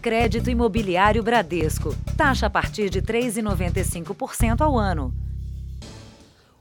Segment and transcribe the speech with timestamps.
[0.00, 1.94] Crédito Imobiliário Bradesco.
[2.16, 5.12] Taxa a partir de 3,95% ao ano.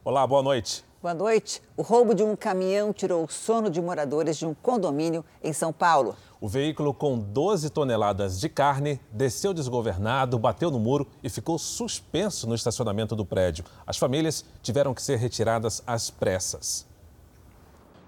[0.04, 0.84] Olá, boa noite.
[1.02, 1.62] Boa noite.
[1.78, 5.72] O roubo de um caminhão tirou o sono de moradores de um condomínio em São
[5.72, 6.18] Paulo.
[6.42, 12.46] O veículo com 12 toneladas de carne desceu desgovernado, bateu no muro e ficou suspenso
[12.46, 13.64] no estacionamento do prédio.
[13.88, 16.86] As famílias tiveram que ser retiradas às pressas.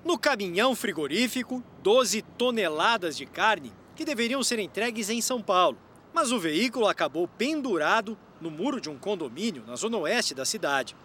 [0.03, 3.71] No caminhão frigorífico, 12 toneladas de carne
[4.01, 5.77] que deveriam ser entregues em São Paulo.
[6.11, 10.95] Mas o veículo acabou pendurado no muro de um condomínio na zona oeste da cidade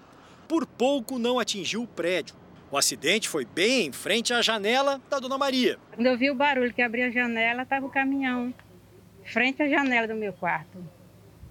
[0.49, 2.35] por pouco não atingiu o prédio.
[2.71, 5.79] O acidente foi bem em frente à janela da Dona Maria.
[5.95, 8.55] Quando eu vi o barulho que abriu a janela, estava o caminhão
[9.25, 10.79] frente à janela do meu quarto.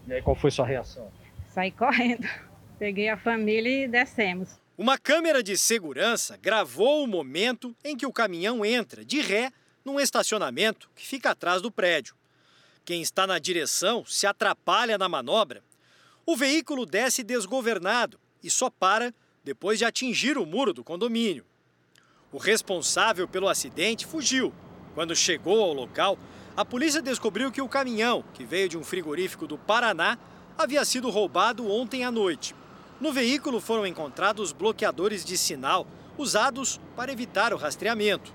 [0.08, 1.12] E aí, qual foi sua reação?
[1.53, 2.27] Saí correndo.
[2.80, 4.58] Peguei a família e descemos.
[4.77, 9.52] Uma câmera de segurança gravou o momento em que o caminhão entra de ré
[9.85, 12.16] num estacionamento que fica atrás do prédio.
[12.84, 15.63] Quem está na direção se atrapalha na manobra.
[16.25, 19.13] O veículo desce desgovernado e só para
[19.44, 21.45] depois de atingir o muro do condomínio.
[22.31, 24.52] O responsável pelo acidente fugiu.
[24.95, 26.17] Quando chegou ao local,
[26.58, 30.17] a polícia descobriu que o caminhão, que veio de um frigorífico do Paraná,
[30.58, 32.56] havia sido roubado ontem à noite.
[33.00, 35.86] No veículo foram encontrados bloqueadores de sinal
[36.17, 38.33] usados para evitar o rastreamento.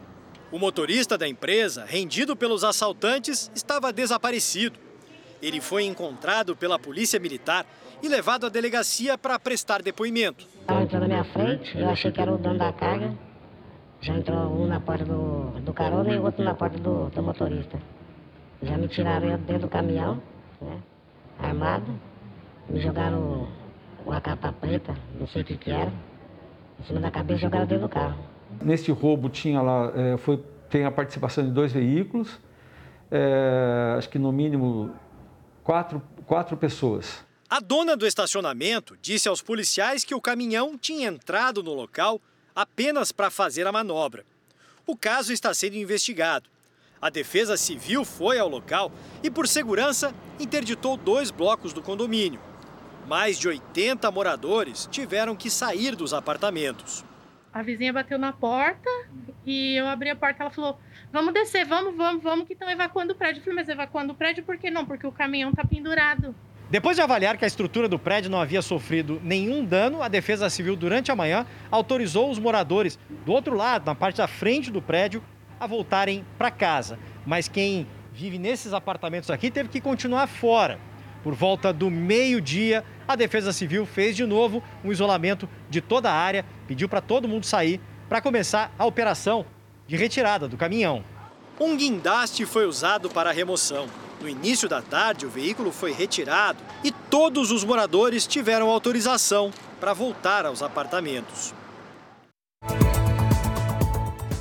[0.52, 4.78] O motorista da empresa, rendido pelos assaltantes, estava desaparecido.
[5.40, 7.64] Ele foi encontrado pela polícia militar
[8.02, 10.46] e levado à delegacia para prestar depoimento.
[10.66, 13.16] Ela entrou na minha frente, eu achei que era o dono da carga.
[14.00, 17.22] Já entrou um na porta do, do carona e o outro na porta do, do
[17.22, 17.78] motorista.
[18.62, 20.20] Já me tiraram dentro do caminhão,
[20.60, 20.82] né,
[21.38, 21.98] armado.
[22.68, 23.48] Me jogaram
[24.04, 25.92] uma capa preta, não sei o que, que era,
[26.80, 28.29] em cima da cabeça e jogaram dentro do carro.
[28.62, 32.40] Neste roubo tinha lá, é, foi, tem a participação de dois veículos,
[33.10, 34.94] é, acho que no mínimo
[35.64, 37.24] quatro, quatro pessoas.
[37.48, 42.20] A dona do estacionamento disse aos policiais que o caminhão tinha entrado no local
[42.54, 44.24] apenas para fazer a manobra.
[44.86, 46.48] O caso está sendo investigado.
[47.02, 52.40] A Defesa Civil foi ao local e, por segurança, interditou dois blocos do condomínio.
[53.08, 57.04] Mais de 80 moradores tiveram que sair dos apartamentos.
[57.52, 58.88] A vizinha bateu na porta
[59.44, 60.42] e eu abri a porta.
[60.42, 60.78] Ela falou:
[61.12, 63.40] Vamos descer, vamos, vamos, vamos, que estão evacuando o prédio.
[63.40, 64.86] Eu falei: Mas evacuando o prédio por que não?
[64.86, 66.34] Porque o caminhão está pendurado.
[66.70, 70.48] Depois de avaliar que a estrutura do prédio não havia sofrido nenhum dano, a Defesa
[70.48, 72.96] Civil, durante a manhã, autorizou os moradores
[73.26, 75.20] do outro lado, na parte da frente do prédio,
[75.58, 76.96] a voltarem para casa.
[77.26, 80.78] Mas quem vive nesses apartamentos aqui teve que continuar fora.
[81.22, 86.14] Por volta do meio-dia, a Defesa Civil fez de novo um isolamento de toda a
[86.14, 89.44] área, pediu para todo mundo sair para começar a operação
[89.86, 91.04] de retirada do caminhão.
[91.60, 93.86] Um guindaste foi usado para a remoção.
[94.20, 99.92] No início da tarde, o veículo foi retirado e todos os moradores tiveram autorização para
[99.92, 101.54] voltar aos apartamentos.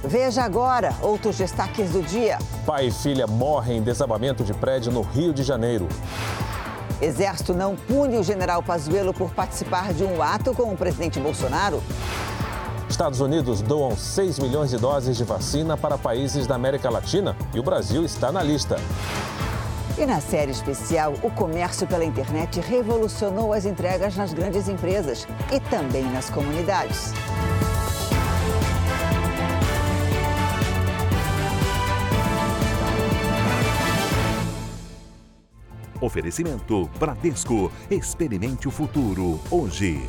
[0.03, 2.39] Veja agora outros destaques do dia.
[2.65, 5.87] Pai e filha morrem em desabamento de prédio no Rio de Janeiro.
[7.01, 11.81] Exército não pune o general Pazuello por participar de um ato com o presidente Bolsonaro.
[12.89, 17.59] Estados Unidos doam 6 milhões de doses de vacina para países da América Latina e
[17.59, 18.77] o Brasil está na lista.
[19.97, 25.59] E na série especial, o comércio pela internet revolucionou as entregas nas grandes empresas e
[25.59, 27.13] também nas comunidades.
[36.01, 37.71] Oferecimento Bradesco.
[37.89, 40.01] Experimente o futuro hoje.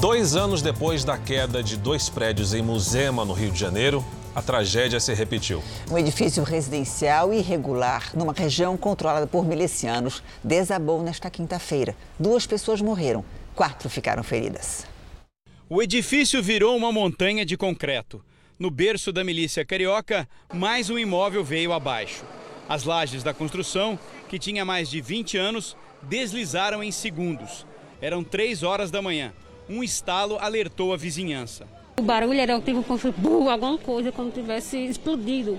[0.00, 4.42] Dois anos depois da queda de dois prédios em Muzema, no Rio de Janeiro, a
[4.42, 5.62] tragédia se repetiu.
[5.90, 11.94] Um edifício residencial irregular numa região controlada por milicianos desabou nesta quinta-feira.
[12.18, 13.24] Duas pessoas morreram,
[13.54, 14.84] quatro ficaram feridas.
[15.68, 18.22] O edifício virou uma montanha de concreto.
[18.62, 22.22] No berço da milícia carioca, mais um imóvel veio abaixo.
[22.68, 23.98] As lajes da construção,
[24.28, 27.66] que tinha mais de 20 anos, deslizaram em segundos.
[28.00, 29.32] Eram três horas da manhã
[29.68, 31.66] um estalo alertou a vizinhança.
[31.98, 32.84] O barulho era tipo
[33.28, 35.58] um alguma coisa como tivesse explodido.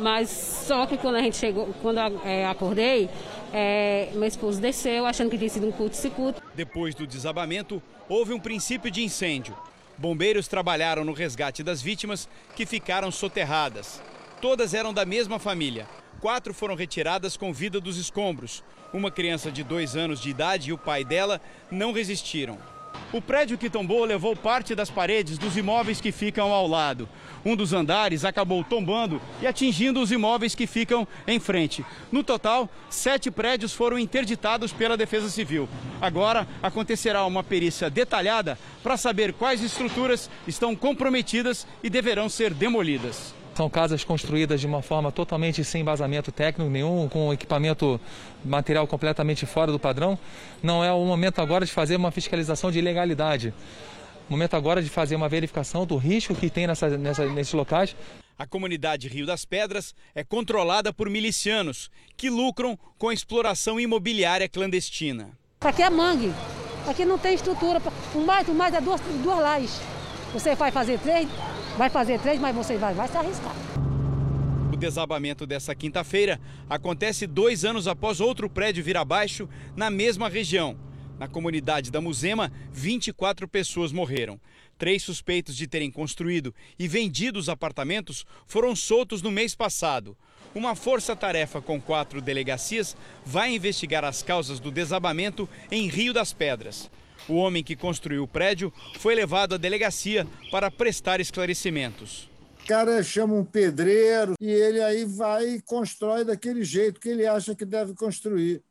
[0.00, 3.10] Mas só que quando a gente chegou, quando é, acordei,
[3.52, 6.40] é, meu esposo desceu achando que tinha sido um curto-circuito.
[6.54, 9.54] Depois do desabamento, houve um princípio de incêndio.
[9.98, 14.02] Bombeiros trabalharam no resgate das vítimas que ficaram soterradas.
[14.40, 15.88] Todas eram da mesma família.
[16.20, 18.64] Quatro foram retiradas com vida dos escombros.
[18.92, 21.40] Uma criança de dois anos de idade e o pai dela
[21.70, 22.58] não resistiram
[23.12, 27.08] O prédio que tombou levou parte das paredes dos imóveis que ficam ao lado.
[27.44, 31.84] Um dos andares acabou tombando e atingindo os imóveis que ficam em frente.
[32.10, 35.68] No total, sete prédios foram interditados pela Defesa Civil.
[36.00, 43.34] Agora acontecerá uma perícia detalhada para saber quais estruturas estão comprometidas e deverão ser demolidas.
[43.54, 48.00] São casas construídas de uma forma totalmente sem embasamento técnico nenhum, com equipamento
[48.42, 50.18] material completamente fora do padrão.
[50.62, 53.52] Não é o momento agora de fazer uma fiscalização de ilegalidade.
[54.28, 57.94] O momento agora de fazer uma verificação do risco que tem nessa, nessa, nesses locais.
[58.38, 64.48] A comunidade Rio das Pedras é controlada por milicianos que lucram com a exploração imobiliária
[64.48, 65.30] clandestina.
[65.60, 66.32] Aqui é mangue.
[66.88, 67.80] Aqui não tem estrutura.
[68.14, 69.80] O mais, o mais é duas, duas lajes.
[70.32, 71.28] Você vai fazer três,
[71.76, 73.54] vai fazer três, mas você vai, vai se arriscar.
[74.72, 80.76] O desabamento dessa quinta-feira acontece dois anos após outro prédio vir abaixo na mesma região.
[81.18, 84.40] Na comunidade da Muzema, 24 pessoas morreram.
[84.76, 90.16] Três suspeitos de terem construído e vendido os apartamentos foram soltos no mês passado.
[90.54, 96.90] Uma força-tarefa com quatro delegacias vai investigar as causas do desabamento em Rio das Pedras.
[97.28, 102.28] O homem que construiu o prédio foi levado à delegacia para prestar esclarecimentos.
[102.62, 107.26] O cara chama um pedreiro e ele aí vai e constrói daquele jeito que ele
[107.26, 108.62] acha que deve construir.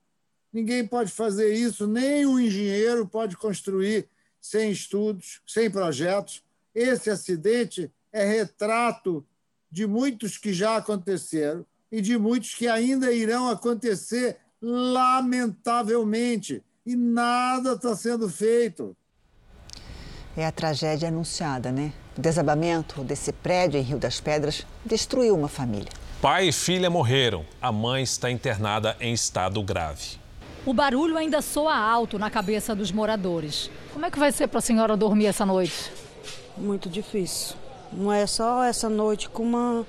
[0.51, 4.07] Ninguém pode fazer isso, nem o engenheiro pode construir
[4.39, 6.43] sem estudos, sem projetos.
[6.73, 9.25] Esse acidente é retrato
[9.69, 17.73] de muitos que já aconteceram e de muitos que ainda irão acontecer, lamentavelmente e nada
[17.73, 18.95] está sendo feito.
[20.35, 21.93] É a tragédia anunciada, né?
[22.17, 25.89] O desabamento desse prédio em Rio das Pedras destruiu uma família.
[26.21, 27.45] Pai e filha morreram.
[27.61, 30.19] A mãe está internada em estado grave.
[30.65, 33.69] O barulho ainda soa alto na cabeça dos moradores.
[33.93, 35.91] Como é que vai ser para a senhora dormir essa noite?
[36.57, 37.55] Muito difícil.
[37.91, 39.85] Não é só essa noite, como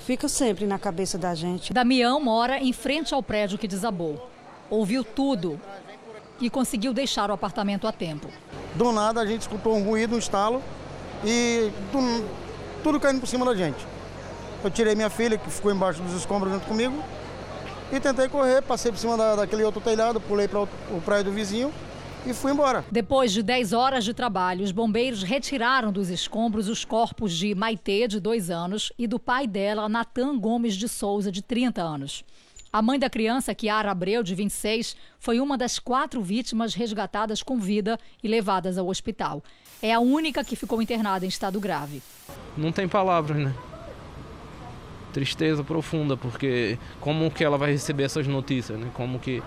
[0.00, 1.72] fica sempre na cabeça da gente.
[1.72, 4.30] Damião mora em frente ao prédio que desabou.
[4.68, 5.60] Ouviu tudo
[6.40, 8.28] e conseguiu deixar o apartamento a tempo.
[8.74, 10.62] Do nada a gente escutou um ruído, um estalo
[11.24, 12.24] e do,
[12.82, 13.86] tudo caindo por cima da gente.
[14.62, 17.02] Eu tirei minha filha, que ficou embaixo dos escombros junto comigo,
[17.92, 20.68] e tentei correr, passei por cima da, daquele outro telhado, pulei para o,
[21.04, 21.72] prédio do vizinho
[22.24, 22.84] e fui embora.
[22.90, 28.06] Depois de 10 horas de trabalho, os bombeiros retiraram dos escombros os corpos de Maitê,
[28.06, 32.22] de 2 anos, e do pai dela, Natan Gomes de Souza, de 30 anos.
[32.72, 37.58] A mãe da criança, Kiara Abreu, de 26, foi uma das quatro vítimas resgatadas com
[37.58, 39.42] vida e levadas ao hospital.
[39.82, 42.00] É a única que ficou internada em estado grave.
[42.56, 43.52] Não tem palavras, né?
[45.12, 48.88] Tristeza profunda, porque como que ela vai receber essas notícias, né?
[48.94, 49.42] Como que,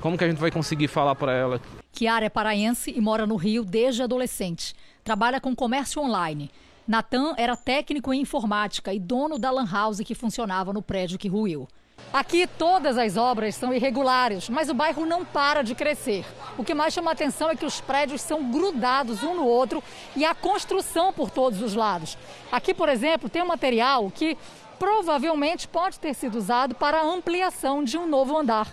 [0.00, 1.60] como que a gente vai conseguir falar para ela?
[1.90, 4.76] Kiara é paraense e mora no Rio desde adolescente.
[5.02, 6.52] Trabalha com comércio online.
[6.86, 11.26] Natan era técnico em informática e dono da lan house que funcionava no prédio que
[11.26, 11.66] ruiu.
[12.12, 16.24] Aqui todas as obras são irregulares, mas o bairro não para de crescer.
[16.56, 19.82] O que mais chama atenção é que os prédios são grudados um no outro
[20.14, 22.16] e há construção por todos os lados.
[22.52, 24.38] Aqui, por exemplo, tem um material que
[24.78, 28.72] provavelmente pode ter sido usado para a ampliação de um novo andar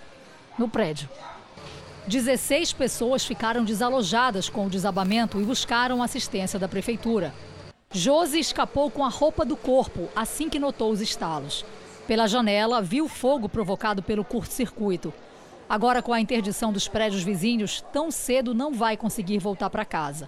[0.57, 1.09] no prédio.
[2.07, 7.33] 16 pessoas ficaram desalojadas com o desabamento e buscaram assistência da prefeitura.
[7.91, 11.65] Josi escapou com a roupa do corpo assim que notou os estalos.
[12.11, 15.13] Pela janela, viu fogo provocado pelo curto-circuito.
[15.69, 20.27] Agora, com a interdição dos prédios vizinhos, tão cedo não vai conseguir voltar para casa.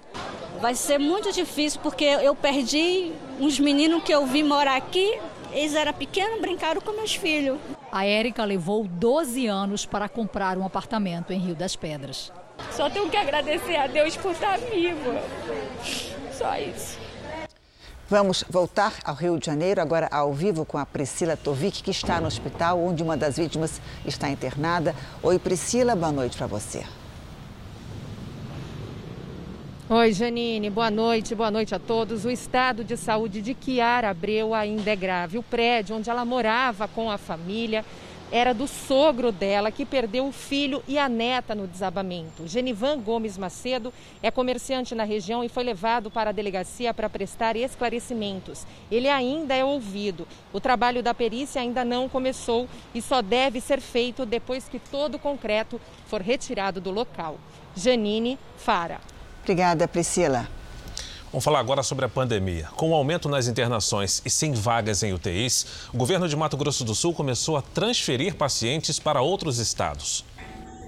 [0.62, 5.20] Vai ser muito difícil porque eu perdi uns meninos que eu vi morar aqui.
[5.52, 7.60] Eles eram pequenos, brincaram com meus filhos.
[7.92, 12.32] A Érica levou 12 anos para comprar um apartamento em Rio das Pedras.
[12.72, 15.22] Só tenho que agradecer a Deus por estar viva.
[16.32, 17.03] Só isso.
[18.14, 22.22] Vamos voltar ao Rio de Janeiro, agora ao vivo com a Priscila Tovic, que está
[22.22, 24.94] no hospital, onde uma das vítimas está internada.
[25.24, 26.84] Oi, Priscila, boa noite para você.
[29.90, 32.24] Oi, Janine, boa noite, boa noite a todos.
[32.24, 35.40] O estado de saúde de Kiara Abreu ainda é grave.
[35.40, 37.84] O prédio onde ela morava com a família
[38.34, 42.48] era do sogro dela, que perdeu o filho e a neta no desabamento.
[42.48, 47.56] Genivan Gomes Macedo é comerciante na região e foi levado para a delegacia para prestar
[47.56, 48.66] esclarecimentos.
[48.92, 50.28] Ele ainda é ouvido.
[50.52, 55.16] O trabalho da perícia ainda não começou e só deve ser feito depois que todo
[55.16, 57.38] o concreto for retirado do local.
[57.76, 59.00] Janine Fara.
[59.44, 60.50] Obrigada, Priscila.
[61.34, 62.68] Vamos falar agora sobre a pandemia.
[62.76, 66.84] Com o aumento nas internações e sem vagas em UTIs, o governo de Mato Grosso
[66.86, 70.24] do Sul começou a transferir pacientes para outros estados.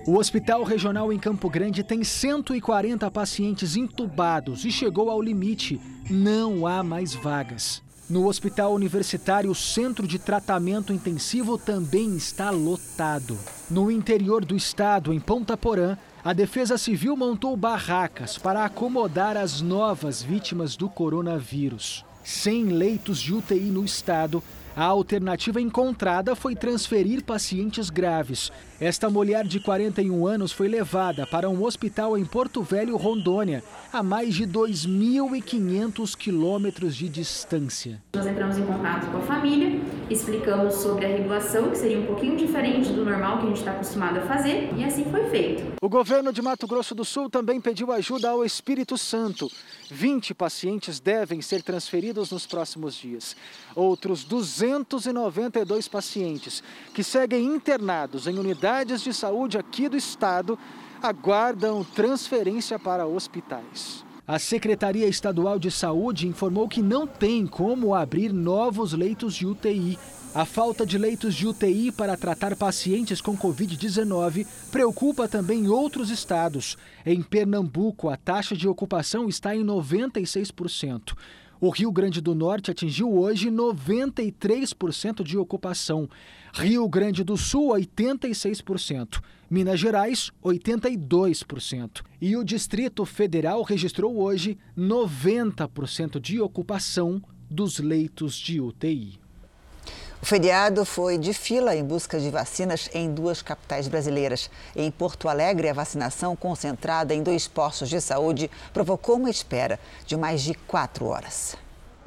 [0.06, 5.82] O Hospital Regional em Campo Grande tem 140 pacientes intubados e chegou ao limite.
[6.12, 7.82] Não há mais vagas.
[8.08, 13.36] No Hospital Universitário, o Centro de Tratamento Intensivo também está lotado.
[13.68, 19.62] No interior do estado, em Ponta Porã, a Defesa Civil montou barracas para acomodar as
[19.62, 22.04] novas vítimas do coronavírus.
[22.24, 24.42] Sem leitos de UTI no estado,
[24.76, 28.52] a alternativa encontrada foi transferir pacientes graves.
[28.80, 33.64] Esta mulher de 41 anos foi levada para um hospital em Porto Velho, Rondônia,
[33.94, 38.04] a mais de 2.500 quilômetros de distância.
[38.14, 39.80] Nós entramos em contato com a família,
[40.10, 43.72] explicamos sobre a regulação, que seria um pouquinho diferente do normal que a gente está
[43.72, 45.64] acostumado a fazer, e assim foi feito.
[45.82, 49.50] O governo de Mato Grosso do Sul também pediu ajuda ao Espírito Santo.
[49.90, 53.38] 20 pacientes devem ser transferidos nos próximos dias.
[53.74, 54.26] Outros
[54.66, 60.58] 292 pacientes que seguem internados em unidades de saúde aqui do estado
[61.02, 64.04] aguardam transferência para hospitais.
[64.28, 70.00] A Secretaria Estadual de Saúde informou que não tem como abrir novos leitos de UTI.
[70.34, 76.76] A falta de leitos de UTI para tratar pacientes com Covid-19 preocupa também outros estados.
[77.06, 81.14] Em Pernambuco, a taxa de ocupação está em 96%.
[81.60, 86.10] O Rio Grande do Norte atingiu hoje 93% de ocupação.
[86.54, 89.22] Rio Grande do Sul, 86%.
[89.50, 92.02] Minas Gerais, 82%.
[92.20, 99.25] E o Distrito Federal registrou hoje 90% de ocupação dos leitos de UTI.
[100.26, 104.50] O feriado foi de fila em busca de vacinas em duas capitais brasileiras.
[104.76, 110.18] Em Porto Alegre, a vacinação concentrada em dois postos de saúde provocou uma espera de
[110.18, 111.56] mais de quatro horas.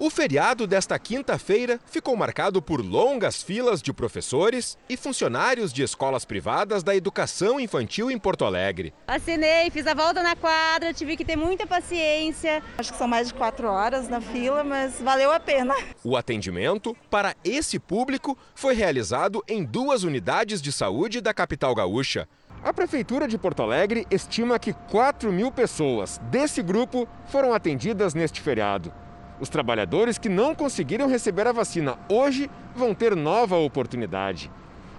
[0.01, 6.25] O feriado desta quinta-feira ficou marcado por longas filas de professores e funcionários de escolas
[6.25, 8.95] privadas da educação infantil em Porto Alegre.
[9.09, 12.63] Vacinei, fiz a volta na quadra, tive que ter muita paciência.
[12.79, 15.75] Acho que são mais de quatro horas na fila, mas valeu a pena.
[16.05, 22.29] O atendimento para esse público foi realizado em duas unidades de saúde da capital gaúcha.
[22.63, 28.41] A Prefeitura de Porto Alegre estima que 4 mil pessoas desse grupo foram atendidas neste
[28.41, 28.93] feriado.
[29.41, 34.51] Os trabalhadores que não conseguiram receber a vacina hoje vão ter nova oportunidade.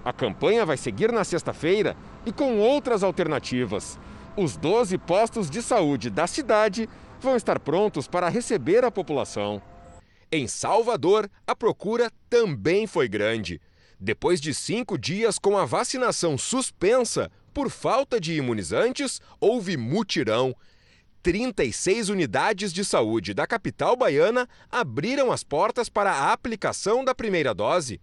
[0.03, 3.99] A campanha vai seguir na sexta-feira e com outras alternativas.
[4.37, 6.87] Os 12 postos de saúde da cidade
[7.19, 9.61] vão estar prontos para receber a população.
[10.31, 13.59] Em Salvador, a procura também foi grande.
[13.99, 20.55] Depois de cinco dias com a vacinação suspensa por falta de imunizantes, houve mutirão
[21.29, 27.53] 36 unidades de saúde da capital baiana abriram as portas para a aplicação da primeira
[27.53, 28.01] dose.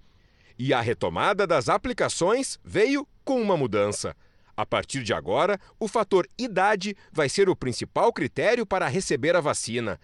[0.56, 4.14] E a retomada das aplicações veio com uma mudança.
[4.56, 9.40] A partir de agora, o fator idade vai ser o principal critério para receber a
[9.40, 9.98] vacina.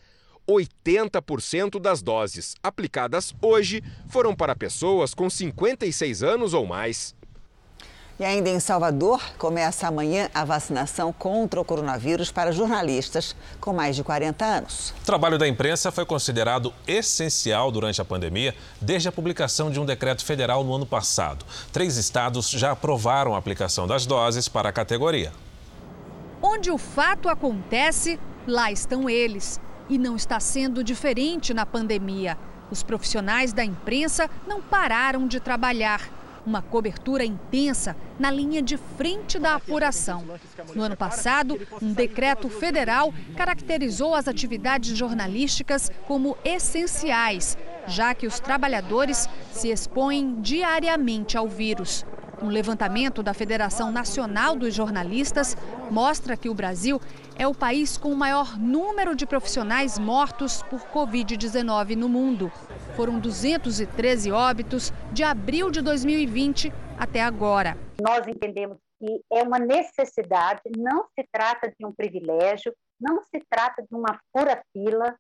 [0.48, 7.14] 80% das doses aplicadas hoje foram para pessoas com 56 anos ou mais.
[8.20, 13.96] E ainda em Salvador, começa amanhã a vacinação contra o coronavírus para jornalistas com mais
[13.96, 14.94] de 40 anos.
[15.02, 19.86] O trabalho da imprensa foi considerado essencial durante a pandemia, desde a publicação de um
[19.86, 21.44] decreto federal no ano passado.
[21.72, 25.32] Três estados já aprovaram a aplicação das doses para a categoria.
[26.42, 29.58] Onde o fato acontece, lá estão eles.
[29.88, 32.36] E não está sendo diferente na pandemia.
[32.70, 39.38] Os profissionais da imprensa não pararam de trabalhar uma cobertura intensa na linha de frente
[39.38, 40.24] da apuração.
[40.74, 47.56] No ano passado, um decreto federal caracterizou as atividades jornalísticas como essenciais,
[47.86, 52.04] já que os trabalhadores se expõem diariamente ao vírus.
[52.42, 55.56] Um levantamento da Federação Nacional dos Jornalistas
[55.88, 57.00] mostra que o Brasil
[57.38, 62.50] é o país com o maior número de profissionais mortos por Covid-19 no mundo.
[62.96, 67.78] Foram 213 óbitos de abril de 2020 até agora.
[68.00, 73.82] Nós entendemos que é uma necessidade, não se trata de um privilégio, não se trata
[73.82, 75.14] de uma fura-fila,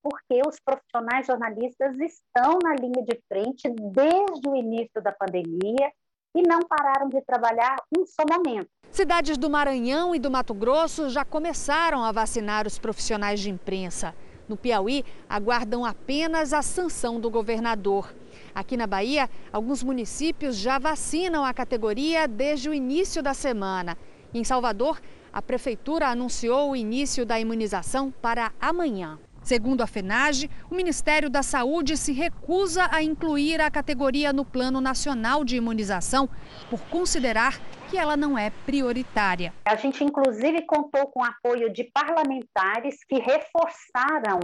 [0.00, 5.90] porque os profissionais jornalistas estão na linha de frente desde o início da pandemia
[6.34, 8.68] e não pararam de trabalhar um só momento.
[8.90, 14.14] Cidades do Maranhão e do Mato Grosso já começaram a vacinar os profissionais de imprensa.
[14.48, 18.14] No Piauí, aguardam apenas a sanção do governador.
[18.54, 23.96] Aqui na Bahia, alguns municípios já vacinam a categoria desde o início da semana.
[24.32, 25.00] Em Salvador,
[25.32, 29.18] a prefeitura anunciou o início da imunização para amanhã.
[29.48, 34.78] Segundo a FENAGE, o Ministério da Saúde se recusa a incluir a categoria no Plano
[34.78, 36.28] Nacional de Imunização
[36.68, 39.54] por considerar que ela não é prioritária.
[39.64, 44.38] A gente, inclusive, contou com o apoio de parlamentares que reforçaram,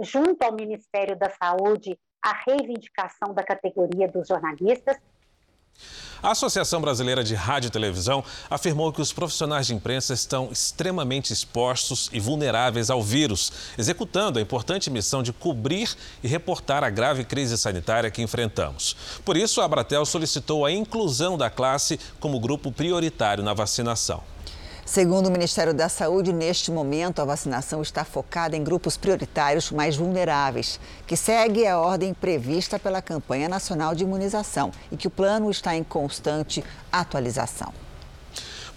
[0.00, 4.96] junto ao Ministério da Saúde, a reivindicação da categoria dos jornalistas
[6.22, 11.32] a Associação Brasileira de Rádio e Televisão afirmou que os profissionais de imprensa estão extremamente
[11.32, 17.24] expostos e vulneráveis ao vírus, executando a importante missão de cobrir e reportar a grave
[17.24, 18.96] crise sanitária que enfrentamos.
[19.24, 24.22] Por isso, a Abratel solicitou a inclusão da classe como grupo prioritário na vacinação.
[24.88, 29.96] Segundo o Ministério da Saúde, neste momento a vacinação está focada em grupos prioritários mais
[29.96, 35.50] vulneráveis, que segue a ordem prevista pela campanha nacional de imunização e que o plano
[35.50, 37.70] está em constante atualização.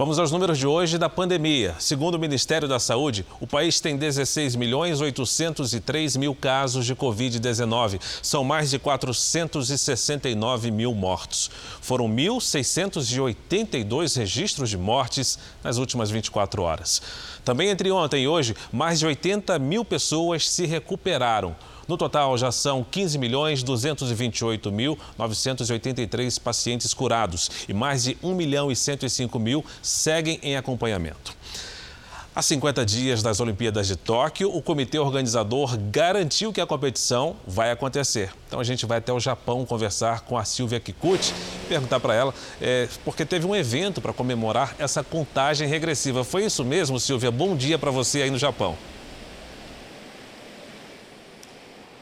[0.02, 1.76] Vamos aos números de hoje da pandemia.
[1.78, 8.02] Segundo o Ministério da Saúde, o país tem 16 milhões 803 mil casos de Covid-19.
[8.24, 11.52] São mais de 469 mil mortos.
[11.82, 17.00] Foram 1.682 registros de mortes nas últimas 24 horas.
[17.46, 21.56] Também entre ontem e hoje, mais de 80 mil pessoas se recuperaram.
[21.92, 28.34] No total, já são 15 milhões 228 mil 983 pacientes curados e mais de 1
[28.34, 31.36] milhão e 105 mil seguem em acompanhamento.
[32.34, 37.72] Há 50 dias das Olimpíadas de Tóquio, o comitê organizador garantiu que a competição vai
[37.72, 38.32] acontecer.
[38.48, 41.34] Então a gente vai até o Japão conversar com a Silvia Kikuchi,
[41.68, 46.24] perguntar para ela, é, porque teve um evento para comemorar essa contagem regressiva.
[46.24, 47.30] Foi isso mesmo, Silvia?
[47.30, 48.78] Bom dia para você aí no Japão.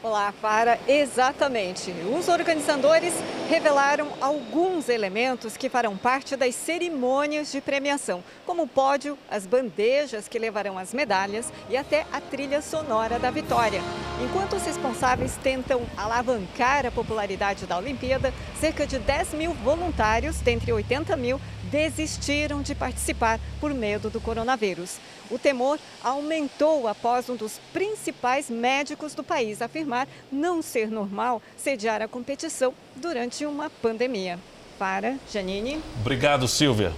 [0.02, 1.92] Olá, para exatamente.
[2.18, 3.12] Os organizadores
[3.50, 10.26] revelaram alguns elementos que farão parte das cerimônias de premiação, como o pódio, as bandejas
[10.26, 13.82] que levarão as medalhas e até a trilha sonora da vitória.
[14.24, 20.72] Enquanto os responsáveis tentam alavancar a popularidade da Olimpíada, cerca de 10 mil voluntários, dentre
[20.72, 21.38] 80 mil,
[21.70, 24.98] desistiram de participar por medo do coronavírus.
[25.30, 32.02] O temor aumentou após um dos principais médicos do país afirmar não ser normal sediar
[32.02, 34.38] a competição durante uma pandemia.
[34.78, 35.80] Para Janine.
[36.00, 36.92] Obrigado, Silvia.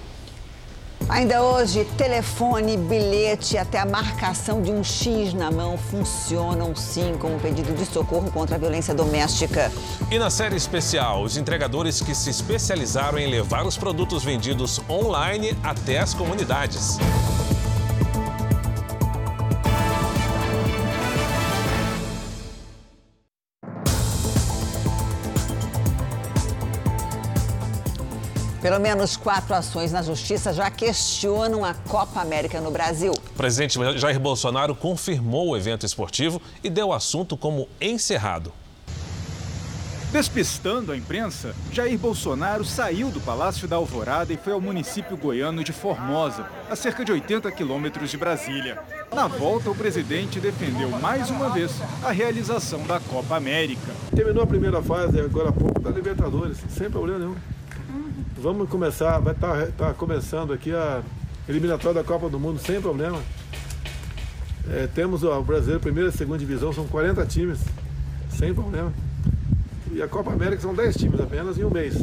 [1.12, 7.38] Ainda hoje, telefone, bilhete até a marcação de um X na mão funcionam sim como
[7.38, 9.70] pedido de socorro contra a violência doméstica.
[10.10, 15.54] E na série especial, os entregadores que se especializaram em levar os produtos vendidos online
[15.62, 16.96] até as comunidades.
[28.62, 33.10] Pelo menos quatro ações na justiça já questionam a Copa América no Brasil.
[33.12, 38.52] O presidente Jair Bolsonaro confirmou o evento esportivo e deu o assunto como encerrado.
[40.12, 45.64] Despistando a imprensa, Jair Bolsonaro saiu do Palácio da Alvorada e foi ao município goiano
[45.64, 48.78] de Formosa, a cerca de 80 quilômetros de Brasília.
[49.12, 51.72] Na volta, o presidente defendeu mais uma vez
[52.04, 53.90] a realização da Copa América.
[54.14, 57.51] Terminou a primeira fase, agora há pouco, da Libertadores, sem problema nenhum.
[58.42, 61.00] Vamos começar, vai estar tá, tá começando aqui a
[61.48, 63.22] eliminatória da Copa do Mundo sem problema.
[64.68, 67.60] É, temos o brasileiro primeira e segunda divisão, são 40 times,
[68.30, 68.92] sem problema.
[69.92, 71.94] E a Copa América são 10 times apenas em um mês.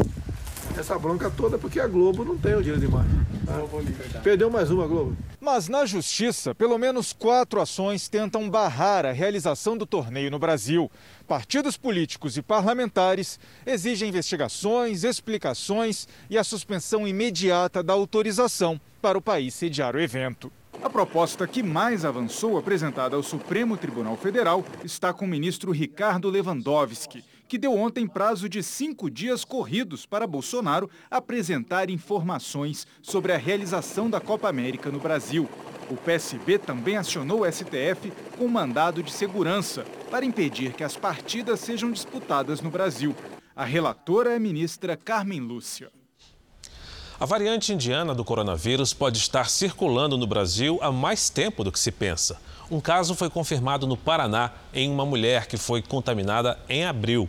[0.78, 3.12] Essa bronca toda porque a Globo não tem o direito de imagem.
[3.45, 4.19] Tá?
[4.21, 5.17] Perdeu mais uma Globo.
[5.41, 10.91] Mas na justiça, pelo menos quatro ações tentam barrar a realização do torneio no Brasil
[11.30, 19.21] partidos políticos e parlamentares exigem investigações, explicações e a suspensão imediata da autorização para o
[19.21, 20.52] país sediar o evento.
[20.82, 26.30] A proposta que mais avançou, apresentada ao Supremo Tribunal Federal, está com o ministro Ricardo
[26.30, 33.38] Lewandowski, que deu ontem prazo de cinco dias corridos para Bolsonaro apresentar informações sobre a
[33.38, 35.50] realização da Copa América no Brasil.
[35.90, 41.60] O PSB também acionou o STF com mandado de segurança para impedir que as partidas
[41.60, 43.16] sejam disputadas no Brasil.
[43.56, 45.90] A relatora é a ministra Carmen Lúcia.
[47.20, 51.80] A variante indiana do coronavírus pode estar circulando no Brasil há mais tempo do que
[51.80, 52.40] se pensa.
[52.70, 57.28] Um caso foi confirmado no Paraná em uma mulher que foi contaminada em abril.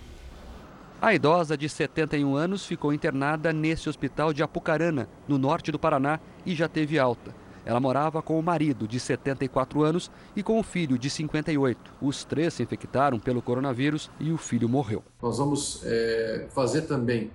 [1.03, 6.21] A idosa de 71 anos ficou internada nesse hospital de Apucarana, no norte do Paraná,
[6.45, 7.35] e já teve alta.
[7.65, 11.95] Ela morava com o marido, de 74 anos, e com o filho, de 58.
[12.03, 15.03] Os três se infectaram pelo coronavírus e o filho morreu.
[15.23, 17.31] Nós vamos é, fazer também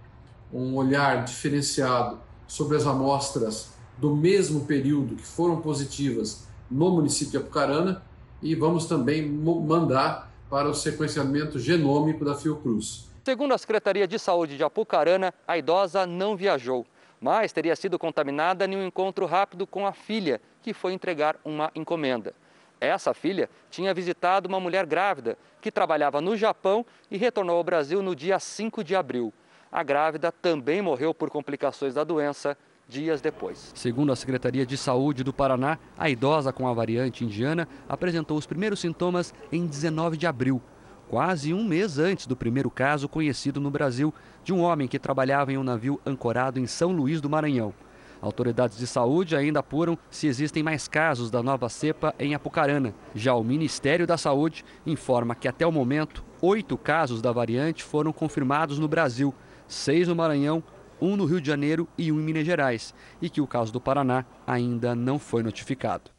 [0.53, 7.37] um olhar diferenciado sobre as amostras do mesmo período que foram positivas no município de
[7.37, 8.03] Apucarana
[8.43, 13.14] e vamos também mandar para o sequenciamento genômico da Fiocruz.
[13.25, 16.85] Segundo a Secretaria de Saúde de Apucarana, a idosa não viajou,
[17.19, 21.71] mas teria sido contaminada em um encontro rápido com a filha, que foi entregar uma
[21.73, 22.35] encomenda.
[22.79, 28.03] Essa filha tinha visitado uma mulher grávida que trabalhava no Japão e retornou ao Brasil
[28.03, 29.33] no dia 5 de abril.
[29.71, 32.55] A grávida também morreu por complicações da doença
[32.87, 33.71] dias depois.
[33.73, 38.45] Segundo a Secretaria de Saúde do Paraná, a idosa com a variante indiana apresentou os
[38.45, 40.61] primeiros sintomas em 19 de abril,
[41.09, 44.13] quase um mês antes do primeiro caso conhecido no Brasil
[44.43, 47.73] de um homem que trabalhava em um navio ancorado em São Luís do Maranhão.
[48.21, 52.93] Autoridades de saúde ainda apuram se existem mais casos da nova cepa em Apucarana.
[53.13, 58.11] Já o Ministério da Saúde informa que até o momento, oito casos da variante foram
[58.11, 59.33] confirmados no Brasil,
[59.67, 60.63] seis no Maranhão,
[60.99, 63.81] um no Rio de Janeiro e um em Minas Gerais, e que o caso do
[63.81, 66.14] Paraná ainda não foi notificado.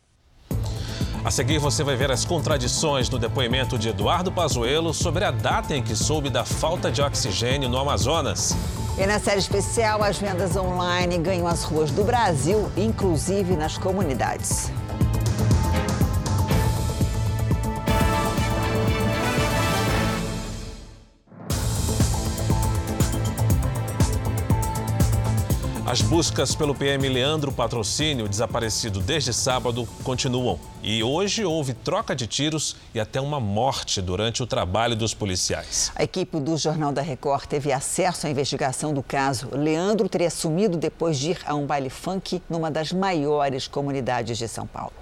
[1.24, 5.74] A seguir, você vai ver as contradições no depoimento de Eduardo Pazuello sobre a data
[5.74, 8.57] em que soube da falta de oxigênio no Amazonas.
[8.98, 14.70] E na série especial, as vendas online ganham as ruas do Brasil, inclusive nas comunidades.
[25.88, 30.59] As buscas pelo PM Leandro Patrocínio, desaparecido desde sábado, continuam.
[30.83, 35.92] E hoje houve troca de tiros e até uma morte durante o trabalho dos policiais.
[35.94, 39.49] A equipe do Jornal da Record teve acesso à investigação do caso.
[39.53, 44.49] Leandro teria sumido depois de ir a um baile funk numa das maiores comunidades de
[44.49, 44.92] São Paulo.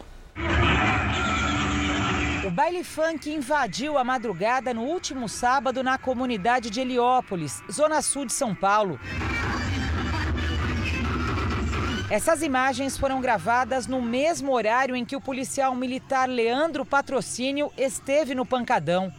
[2.46, 8.26] O baile funk invadiu a madrugada no último sábado na comunidade de Heliópolis, zona sul
[8.26, 9.00] de São Paulo.
[12.14, 18.36] Essas imagens foram gravadas no mesmo horário em que o policial militar Leandro Patrocínio esteve
[18.36, 19.12] no pancadão.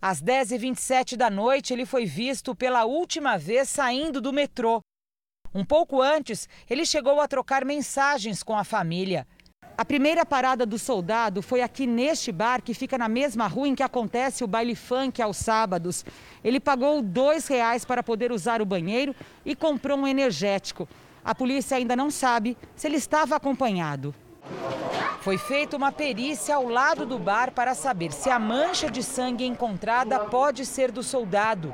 [0.00, 4.80] Às 10h27 da noite, ele foi visto pela última vez saindo do metrô.
[5.54, 9.24] Um pouco antes, ele chegou a trocar mensagens com a família.
[9.78, 13.74] A primeira parada do soldado foi aqui neste bar, que fica na mesma rua em
[13.76, 16.04] que acontece o baile funk aos sábados.
[16.42, 19.14] Ele pagou dois reais para poder usar o banheiro
[19.46, 20.88] e comprou um energético.
[21.24, 24.14] A polícia ainda não sabe se ele estava acompanhado.
[25.20, 29.46] Foi feita uma perícia ao lado do bar para saber se a mancha de sangue
[29.46, 31.72] encontrada pode ser do soldado.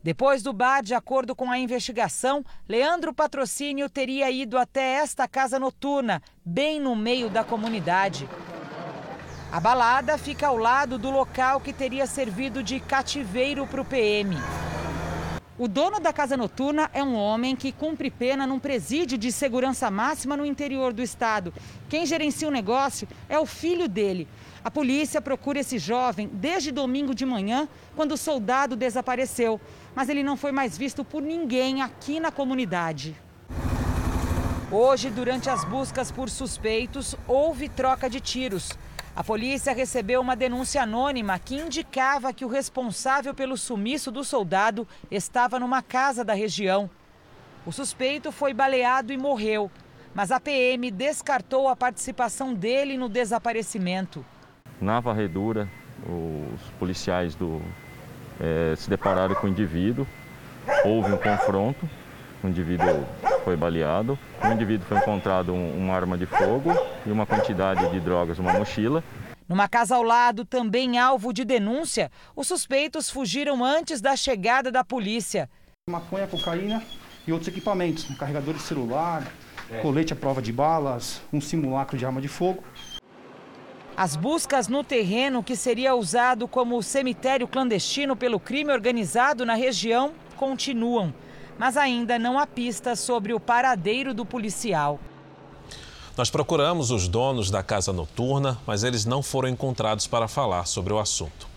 [0.00, 5.58] Depois do bar, de acordo com a investigação, Leandro Patrocínio teria ido até esta casa
[5.58, 8.28] noturna, bem no meio da comunidade.
[9.50, 14.36] A balada fica ao lado do local que teria servido de cativeiro para o PM.
[15.56, 19.88] O dono da casa noturna é um homem que cumpre pena num presídio de segurança
[19.88, 21.54] máxima no interior do estado.
[21.88, 24.26] Quem gerencia o negócio é o filho dele.
[24.64, 29.60] A polícia procura esse jovem desde domingo de manhã, quando o soldado desapareceu.
[29.94, 33.14] Mas ele não foi mais visto por ninguém aqui na comunidade.
[34.72, 38.70] Hoje, durante as buscas por suspeitos, houve troca de tiros.
[39.16, 44.88] A polícia recebeu uma denúncia anônima que indicava que o responsável pelo sumiço do soldado
[45.08, 46.90] estava numa casa da região.
[47.64, 49.70] O suspeito foi baleado e morreu,
[50.12, 54.26] mas a PM descartou a participação dele no desaparecimento.
[54.80, 55.68] Na varredura,
[56.04, 57.62] os policiais do,
[58.40, 60.08] é, se depararam com o indivíduo,
[60.84, 61.88] houve um confronto,
[62.44, 63.06] o indivíduo
[63.42, 66.72] foi baleado, no indivíduo foi encontrado um, uma arma de fogo
[67.06, 69.02] e uma quantidade de drogas, uma mochila.
[69.48, 74.84] Numa casa ao lado, também alvo de denúncia, os suspeitos fugiram antes da chegada da
[74.84, 75.48] polícia.
[75.88, 76.82] Maconha, cocaína
[77.26, 79.26] e outros equipamentos, um carregador de celular,
[79.80, 82.62] colete à prova de balas, um simulacro de arma de fogo.
[83.96, 90.12] As buscas no terreno que seria usado como cemitério clandestino pelo crime organizado na região
[90.36, 91.14] continuam
[91.58, 94.98] mas ainda não há pistas sobre o paradeiro do policial.
[96.16, 100.92] Nós procuramos os donos da casa noturna, mas eles não foram encontrados para falar sobre
[100.92, 101.54] o assunto.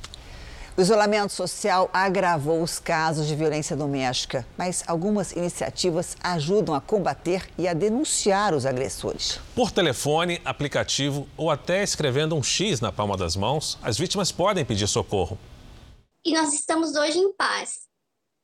[0.75, 7.49] O isolamento social agravou os casos de violência doméstica, mas algumas iniciativas ajudam a combater
[7.57, 9.39] e a denunciar os agressores.
[9.55, 14.63] Por telefone, aplicativo ou até escrevendo um X na palma das mãos, as vítimas podem
[14.63, 15.37] pedir socorro.
[16.23, 17.86] E nós estamos hoje em paz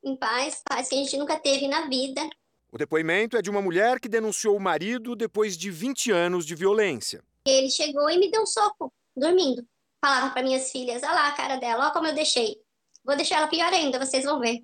[0.04, 2.20] em paz, paz que a gente nunca teve na vida.
[2.70, 6.54] O depoimento é de uma mulher que denunciou o marido depois de 20 anos de
[6.54, 7.22] violência.
[7.46, 9.64] Ele chegou e me deu um soco, dormindo.
[10.04, 12.56] Falava para minhas filhas: olha lá a cara dela, olha como eu deixei.
[13.04, 14.62] Vou deixar ela pior ainda, vocês vão ver.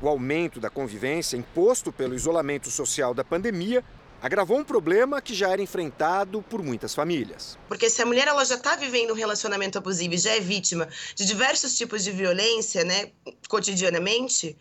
[0.00, 3.84] O aumento da convivência imposto pelo isolamento social da pandemia
[4.22, 7.58] agravou um problema que já era enfrentado por muitas famílias.
[7.66, 10.88] Porque se a mulher ela já está vivendo um relacionamento abusivo e já é vítima
[11.16, 13.10] de diversos tipos de violência, né,
[13.48, 14.56] cotidianamente,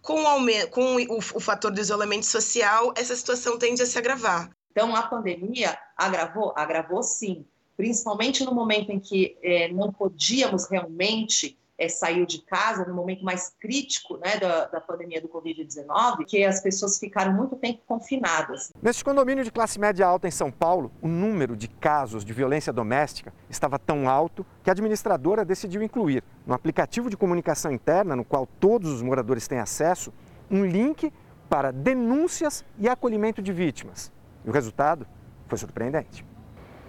[0.00, 3.98] com, o, aumento, com o, o fator do isolamento social, essa situação tende a se
[3.98, 4.50] agravar.
[4.70, 6.54] Então, a pandemia agravou?
[6.56, 7.44] Agravou sim.
[7.76, 13.24] Principalmente no momento em que é, não podíamos realmente é, saiu de casa no momento
[13.24, 18.72] mais crítico né, da, da pandemia do Covid-19, que as pessoas ficaram muito tempo confinadas.
[18.80, 22.72] Neste condomínio de classe média alta em São Paulo, o número de casos de violência
[22.72, 28.24] doméstica estava tão alto que a administradora decidiu incluir no aplicativo de comunicação interna, no
[28.24, 30.12] qual todos os moradores têm acesso,
[30.48, 31.12] um link
[31.48, 34.12] para denúncias e acolhimento de vítimas.
[34.44, 35.04] E o resultado
[35.48, 36.24] foi surpreendente.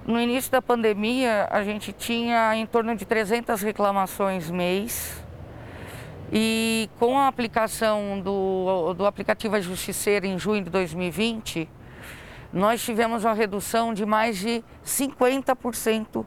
[0.06, 5.24] No início da pandemia, a gente tinha em torno de 300 reclamações mês.
[6.30, 11.70] E com a aplicação do, do aplicativo Justiceira em junho de 2020,
[12.52, 16.26] nós tivemos uma redução de mais de 50%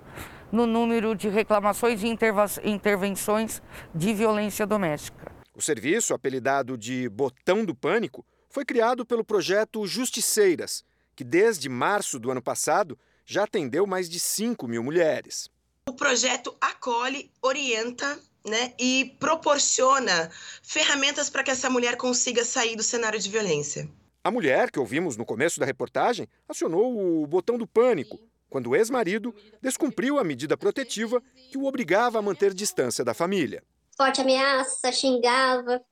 [0.50, 2.16] no número de reclamações e
[2.64, 3.60] intervenções
[3.94, 5.30] de violência doméstica.
[5.54, 10.82] O serviço, apelidado de Botão do Pânico, foi criado pelo projeto Justiceiras,
[11.14, 15.50] que desde março do ano passado já atendeu mais de 5 mil mulheres.
[15.88, 20.30] O projeto acolhe, orienta né, e proporciona
[20.62, 23.90] ferramentas para que essa mulher consiga sair do cenário de violência.
[24.22, 28.76] A mulher, que ouvimos no começo da reportagem, acionou o botão do pânico quando o
[28.76, 33.62] ex-marido descumpriu a medida protetiva que o obrigava a manter distância da família.
[33.96, 35.82] Forte ameaça, xingava,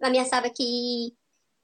[0.00, 1.12] ameaçava que,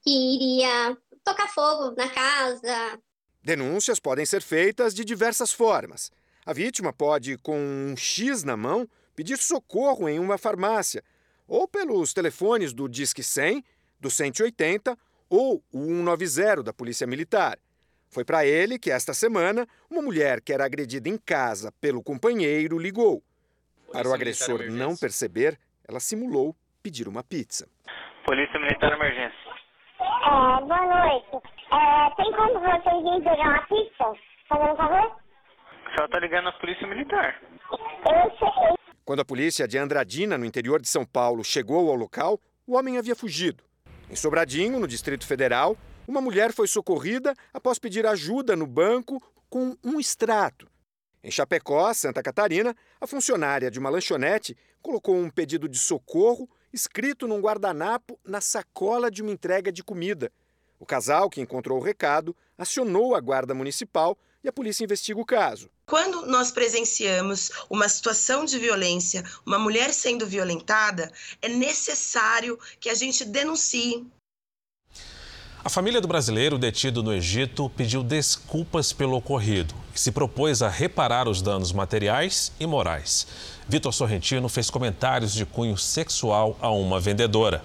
[0.03, 3.01] que iria tocar fogo na casa,
[3.43, 6.11] Denúncias podem ser feitas de diversas formas.
[6.45, 11.03] A vítima pode, com um X na mão, pedir socorro em uma farmácia,
[11.47, 13.65] ou pelos telefones do Disque 100,
[14.01, 14.97] do 180
[15.29, 17.59] ou o 190 da Polícia Militar.
[18.11, 22.79] Foi para ele que, esta semana, uma mulher que era agredida em casa pelo companheiro
[22.79, 23.23] ligou.
[23.93, 27.69] Para o agressor não perceber, ela simulou pedir uma pizza.
[28.25, 29.51] Polícia Militar Emergência.
[30.01, 31.58] É, boa noite.
[31.71, 34.13] É, tem como vocês virem pegar uma pizza?
[34.49, 35.17] Fazendo um favor?
[35.97, 37.41] Só tá ligando na Polícia Militar.
[37.71, 38.75] Eu sei.
[39.05, 42.99] Quando a polícia de Andradina, no interior de São Paulo, chegou ao local, o homem
[42.99, 43.65] havia fugido.
[44.11, 45.77] Em Sobradinho, no Distrito Federal,
[46.07, 50.67] uma mulher foi socorrida após pedir ajuda no banco com um extrato.
[51.23, 57.27] Em Chapecó, Santa Catarina, a funcionária de uma lanchonete colocou um pedido de socorro escrito
[57.27, 60.31] num guardanapo na sacola de uma entrega de comida.
[60.79, 65.25] O casal, que encontrou o recado, acionou a Guarda Municipal e a polícia investiga o
[65.25, 65.69] caso.
[65.87, 71.11] Quando nós presenciamos uma situação de violência, uma mulher sendo violentada,
[71.43, 74.07] é necessário que a gente denuncie.
[75.65, 80.69] A família do brasileiro detido no Egito pediu desculpas pelo ocorrido e se propôs a
[80.69, 83.27] reparar os danos materiais e morais.
[83.69, 87.65] Vitor Sorrentino fez comentários de cunho sexual a uma vendedora.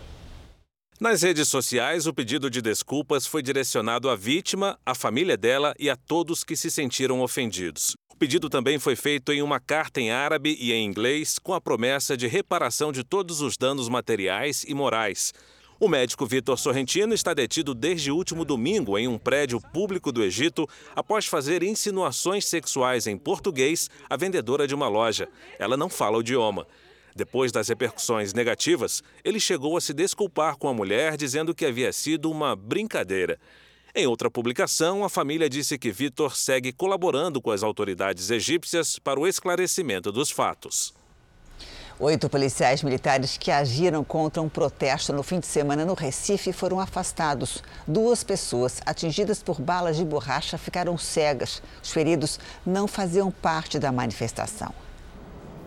[0.99, 5.89] Nas redes sociais, o pedido de desculpas foi direcionado à vítima, à família dela e
[5.89, 7.95] a todos que se sentiram ofendidos.
[8.11, 11.59] O pedido também foi feito em uma carta em árabe e em inglês, com a
[11.59, 15.33] promessa de reparação de todos os danos materiais e morais.
[15.79, 20.23] O médico Vitor Sorrentino está detido desde o último domingo em um prédio público do
[20.23, 25.27] Egito após fazer insinuações sexuais em português à vendedora de uma loja.
[25.57, 26.67] Ela não fala o idioma.
[27.15, 31.93] Depois das repercussões negativas, ele chegou a se desculpar com a mulher, dizendo que havia
[31.93, 33.39] sido uma brincadeira.
[33.95, 39.19] Em outra publicação, a família disse que Vitor segue colaborando com as autoridades egípcias para
[39.19, 40.93] o esclarecimento dos fatos.
[41.99, 46.79] Oito policiais militares que agiram contra um protesto no fim de semana no Recife foram
[46.79, 47.63] afastados.
[47.87, 51.61] Duas pessoas atingidas por balas de borracha ficaram cegas.
[51.83, 54.73] Os feridos não faziam parte da manifestação.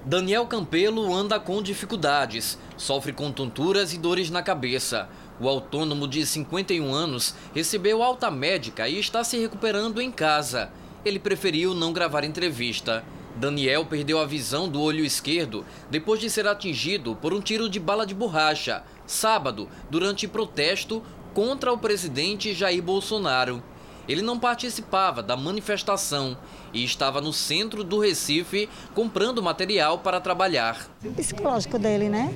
[0.07, 5.09] Daniel Campelo anda com dificuldades, sofre com tonturas e dores na cabeça.
[5.40, 10.71] O autônomo de 51 anos recebeu alta médica e está se recuperando em casa.
[11.05, 13.05] Ele preferiu não gravar entrevista.
[13.35, 17.81] Daniel perdeu a visão do olho esquerdo depois de ser atingido por um tiro de
[17.81, 21.03] bala de borracha, sábado, durante protesto
[21.35, 23.61] contra o presidente Jair Bolsonaro.
[24.09, 26.37] Ele não participava da manifestação
[26.73, 30.88] e estava no centro do Recife comprando material para trabalhar.
[31.05, 32.35] O psicológico dele, né?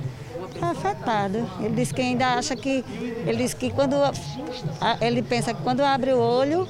[0.53, 1.49] Está afetado.
[1.59, 2.83] Ele disse que ainda acha que.
[3.25, 3.95] Ele disse que quando.
[4.99, 6.67] Ele pensa que quando abre o olho,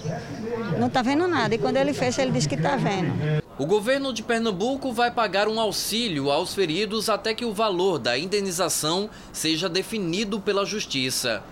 [0.78, 1.56] não está vendo nada.
[1.56, 3.42] E quando ele fecha, ele diz que está vendo.
[3.58, 8.18] O governo de Pernambuco vai pagar um auxílio aos feridos até que o valor da
[8.18, 11.44] indenização seja definido pela justiça.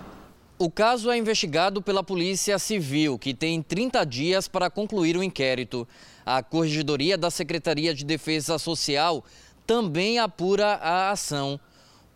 [0.62, 5.88] O caso é investigado pela Polícia Civil, que tem 30 dias para concluir o inquérito.
[6.22, 9.24] A Corregedoria da Secretaria de Defesa Social
[9.66, 11.58] também apura a ação.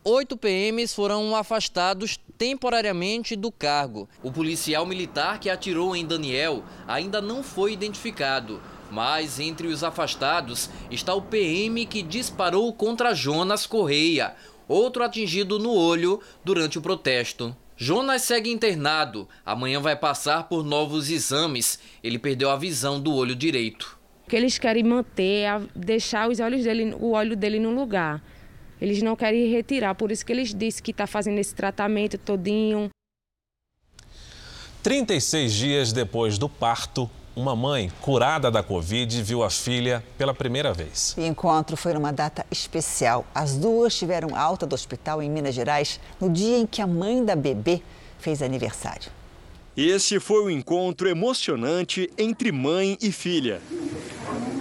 [0.05, 4.07] Oito PMs foram afastados temporariamente do cargo.
[4.23, 8.61] O policial militar que atirou em Daniel ainda não foi identificado.
[8.91, 14.37] Mas entre os afastados está o PM que disparou contra Jonas Correia,
[14.69, 17.57] outro atingido no olho durante o protesto.
[17.77, 19.29] Jonas segue internado.
[19.45, 21.79] Amanhã vai passar por novos exames.
[22.03, 23.99] Ele perdeu a visão do olho direito.
[24.27, 28.23] O que eles querem manter é deixar os olhos dele, o olho dele no lugar.
[28.81, 32.91] Eles não querem retirar, por isso que eles dizem que está fazendo esse tratamento todinho.
[34.83, 40.73] 36 dias depois do parto, uma mãe curada da Covid viu a filha pela primeira
[40.73, 41.15] vez.
[41.17, 43.25] O encontro foi numa data especial.
[43.35, 47.25] As duas tiveram alta do hospital em Minas Gerais no dia em que a mãe
[47.25, 47.83] da bebê
[48.19, 49.11] fez aniversário.
[49.77, 53.61] Esse foi o um encontro emocionante entre mãe e filha.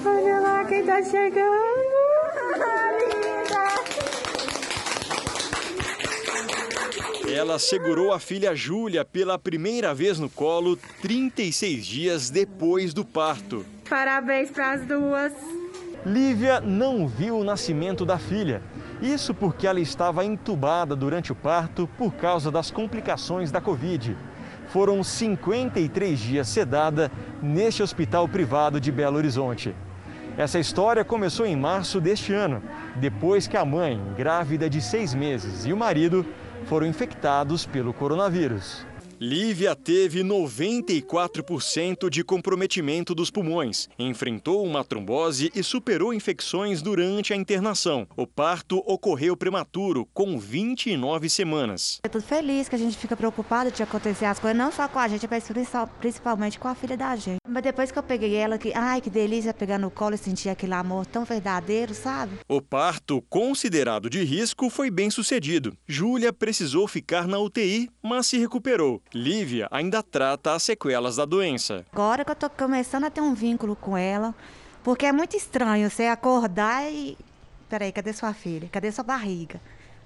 [0.03, 2.92] Olha lá quem tá chegando!
[7.33, 13.65] Ela segurou a filha Júlia pela primeira vez no colo 36 dias depois do parto.
[13.89, 15.33] Parabéns para as duas.
[16.05, 18.61] Lívia não viu o nascimento da filha.
[19.01, 24.15] Isso porque ela estava entubada durante o parto por causa das complicações da Covid.
[24.67, 29.73] Foram 53 dias sedada neste hospital privado de Belo Horizonte.
[30.37, 32.61] Essa história começou em março deste ano,
[32.95, 36.23] depois que a mãe, grávida de seis meses, e o marido
[36.65, 38.85] foram infectados pelo coronavírus.
[39.25, 47.35] Lívia teve 94% de comprometimento dos pulmões, enfrentou uma trombose e superou infecções durante a
[47.37, 48.05] internação.
[48.17, 52.01] O parto ocorreu prematuro, com 29 semanas.
[52.03, 54.99] Eu tô feliz que a gente fica preocupado de acontecer as coisas, não só com
[54.99, 55.49] a gente, mas
[56.01, 57.37] principalmente com a filha da gente.
[57.47, 60.49] Mas depois que eu peguei ela, que, ai, que delícia pegar no colo e sentir
[60.49, 62.39] aquele amor tão verdadeiro, sabe?
[62.49, 65.77] O parto, considerado de risco, foi bem sucedido.
[65.87, 69.01] Júlia precisou ficar na UTI, mas se recuperou.
[69.13, 71.85] Lívia ainda trata as sequelas da doença.
[71.91, 74.33] Agora que eu tô começando a ter um vínculo com ela,
[74.83, 77.17] porque é muito estranho você acordar e.
[77.69, 78.67] Peraí, cadê sua filha?
[78.71, 79.61] Cadê sua barriga?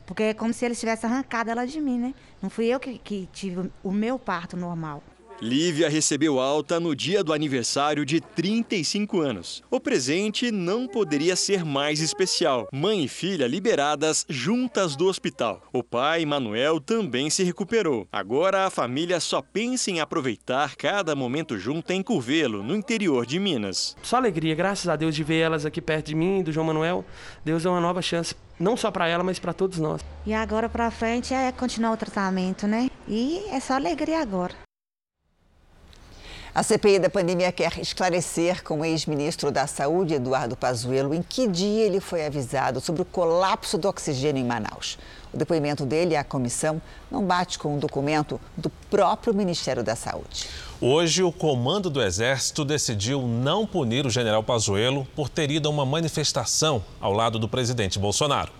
[0.06, 2.14] Porque é como se eles tivessem arrancado ela de mim, né?
[2.42, 5.04] Não fui eu que, que tive o meu parto normal.
[5.40, 9.64] Lívia recebeu alta no dia do aniversário de 35 anos.
[9.70, 12.68] O presente não poderia ser mais especial.
[12.74, 15.62] Mãe e filha liberadas juntas do hospital.
[15.72, 18.08] O pai, Manuel, também se recuperou.
[18.12, 23.40] Agora a família só pensa em aproveitar cada momento junto em Curvelo, no interior de
[23.40, 23.96] Minas.
[24.02, 27.06] Só alegria, graças a Deus, de ver elas aqui perto de mim, do João Manuel.
[27.46, 30.02] Deus é uma nova chance não só para ela, mas para todos nós.
[30.26, 32.90] E agora para frente é continuar o tratamento, né?
[33.08, 34.67] E é só alegria agora.
[36.58, 41.48] A CPI da pandemia quer esclarecer com o ex-ministro da Saúde, Eduardo Pazuello, em que
[41.48, 44.98] dia ele foi avisado sobre o colapso do oxigênio em Manaus.
[45.32, 50.50] O depoimento dele à comissão não bate com um documento do próprio Ministério da Saúde.
[50.82, 55.72] Hoje, o comando do Exército decidiu não punir o general Pazuello por ter ido a
[55.72, 58.52] uma manifestação ao lado do presidente Bolsonaro.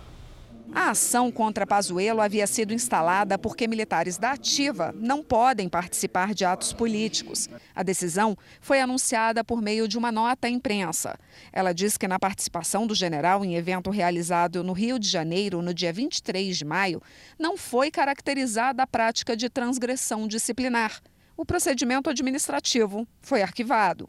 [0.80, 6.46] A ação contra Pazuello havia sido instalada porque militares da ativa não podem participar de
[6.46, 7.50] atos políticos.
[7.74, 11.18] A decisão foi anunciada por meio de uma nota à imprensa.
[11.52, 15.74] Ela diz que na participação do general em evento realizado no Rio de Janeiro no
[15.74, 17.02] dia 23 de maio,
[17.40, 21.02] não foi caracterizada a prática de transgressão disciplinar.
[21.36, 24.08] O procedimento administrativo foi arquivado.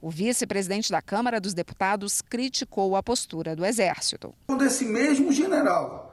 [0.00, 4.34] O vice-presidente da Câmara dos Deputados criticou a postura do Exército.
[4.46, 6.05] Quando esse mesmo general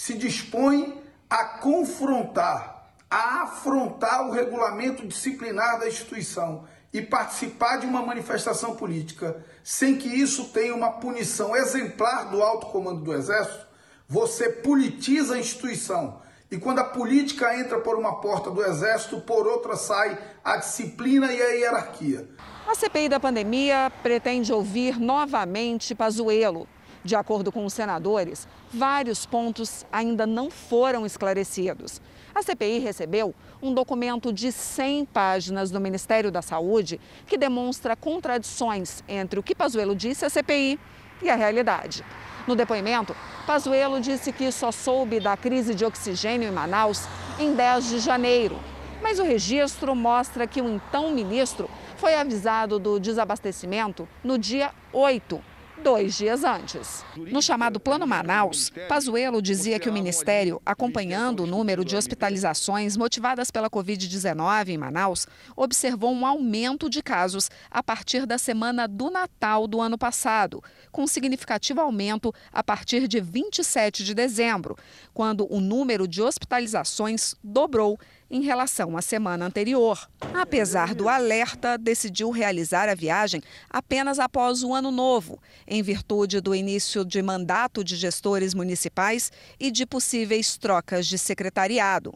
[0.00, 8.00] se dispõe a confrontar, a afrontar o regulamento disciplinar da instituição e participar de uma
[8.00, 13.66] manifestação política sem que isso tenha uma punição exemplar do alto comando do Exército,
[14.08, 16.22] você politiza a instituição.
[16.50, 21.30] E quando a política entra por uma porta do Exército, por outra sai a disciplina
[21.30, 22.26] e a hierarquia.
[22.66, 26.66] A CPI da pandemia pretende ouvir novamente Pazuello.
[27.02, 32.00] De acordo com os senadores, vários pontos ainda não foram esclarecidos.
[32.34, 39.02] A CPI recebeu um documento de 100 páginas do Ministério da Saúde que demonstra contradições
[39.08, 40.78] entre o que Pazuello disse à CPI
[41.22, 42.04] e a realidade.
[42.46, 47.04] No depoimento, Pazuello disse que só soube da crise de oxigênio em Manaus
[47.38, 48.58] em 10 de janeiro.
[49.02, 55.40] Mas o registro mostra que o então ministro foi avisado do desabastecimento no dia 8,
[55.82, 57.04] dois dias antes.
[57.16, 63.50] No chamado Plano Manaus, Pazuello dizia que o Ministério, acompanhando o número de hospitalizações motivadas
[63.50, 65.26] pela Covid-19 em Manaus,
[65.56, 70.62] observou um aumento de casos a partir da semana do Natal do ano passado,
[70.92, 74.76] com significativo aumento a partir de 27 de dezembro,
[75.14, 77.98] quando o número de hospitalizações dobrou
[78.30, 80.08] em relação à semana anterior.
[80.32, 86.54] Apesar do alerta, decidiu realizar a viagem apenas após o ano novo, em virtude do
[86.54, 92.14] início de mandato de gestores municipais e de possíveis trocas de secretariado.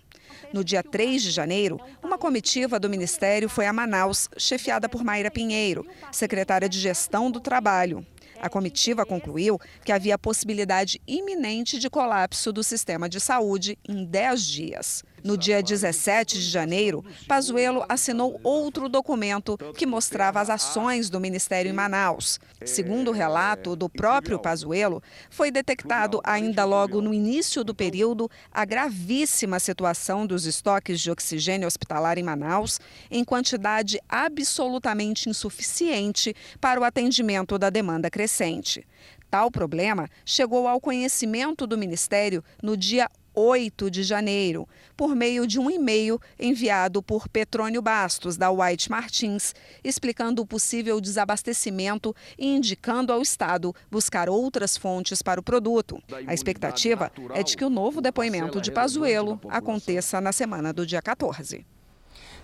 [0.53, 5.31] No dia 3 de janeiro, uma comitiva do Ministério foi a Manaus, chefiada por Mayra
[5.31, 8.07] Pinheiro, secretária de Gestão do Trabalho.
[8.41, 14.47] A comitiva concluiu que havia possibilidade iminente de colapso do sistema de saúde em 10
[14.47, 15.05] dias.
[15.25, 21.70] No dia 17 de janeiro, Pazuello assinou outro documento que mostrava as ações do Ministério
[21.70, 22.39] em Manaus.
[22.62, 28.66] Segundo o relato do próprio Pazuello, foi detectado ainda logo no início do período a
[28.66, 32.79] gravíssima situação dos estoques de oxigênio hospitalar em Manaus,
[33.11, 38.87] em quantidade absolutamente insuficiente para o atendimento da demanda crescente.
[39.31, 45.59] Tal problema chegou ao conhecimento do Ministério no dia 8 de janeiro, por meio de
[45.59, 53.12] um e-mail enviado por Petrônio Bastos, da White Martins, explicando o possível desabastecimento e indicando
[53.12, 56.03] ao Estado buscar outras fontes para o produto.
[56.26, 61.03] A expectativa é de que o novo depoimento de Pazuello aconteça na semana do dia
[61.03, 61.66] 14.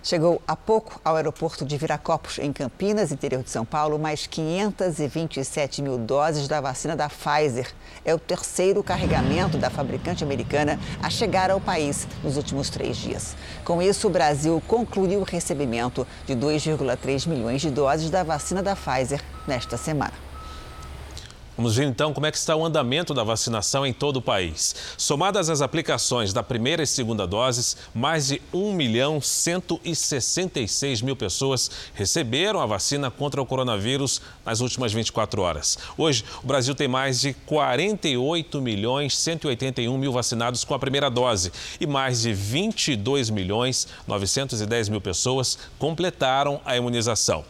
[0.03, 5.79] Chegou há pouco ao aeroporto de Viracopos, em Campinas, interior de São Paulo, mais 527
[5.79, 7.71] mil doses da vacina da Pfizer.
[8.03, 13.35] É o terceiro carregamento da fabricante americana a chegar ao país nos últimos três dias.
[13.63, 18.75] Com isso, o Brasil concluiu o recebimento de 2,3 milhões de doses da vacina da
[18.75, 20.30] Pfizer nesta semana.
[21.57, 24.73] Vamos ver então como é que está o andamento da vacinação em todo o país.
[24.97, 31.69] Somadas as aplicações da primeira e segunda doses, mais de 1 milhão 166 mil pessoas
[31.93, 35.77] receberam a vacina contra o coronavírus nas últimas 24 horas.
[35.97, 41.51] Hoje, o Brasil tem mais de 48 milhões 181 mil vacinados com a primeira dose
[41.81, 47.43] e mais de 22 milhões 910 mil pessoas completaram a imunização.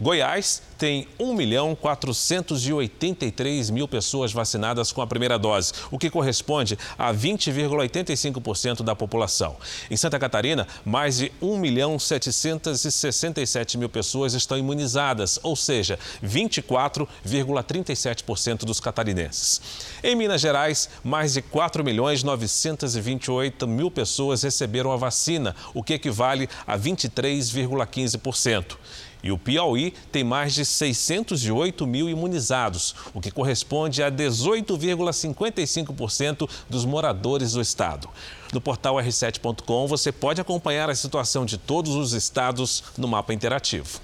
[0.00, 6.78] Goiás tem 1 milhão 483 mil pessoas vacinadas com a primeira dose, o que corresponde
[6.98, 9.58] a 20,85% da população.
[9.90, 18.64] Em Santa Catarina, mais de 1 milhão 767 mil pessoas estão imunizadas, ou seja, 24,37%
[18.64, 19.60] dos catarinenses.
[20.02, 25.92] Em Minas Gerais, mais de 4 milhões 928 mil pessoas receberam a vacina, o que
[25.92, 28.78] equivale a 23,15%.
[29.22, 36.84] E o Piauí tem mais de 608 mil imunizados, o que corresponde a 18,55% dos
[36.84, 38.08] moradores do estado.
[38.52, 44.00] No portal r7.com você pode acompanhar a situação de todos os estados no mapa interativo.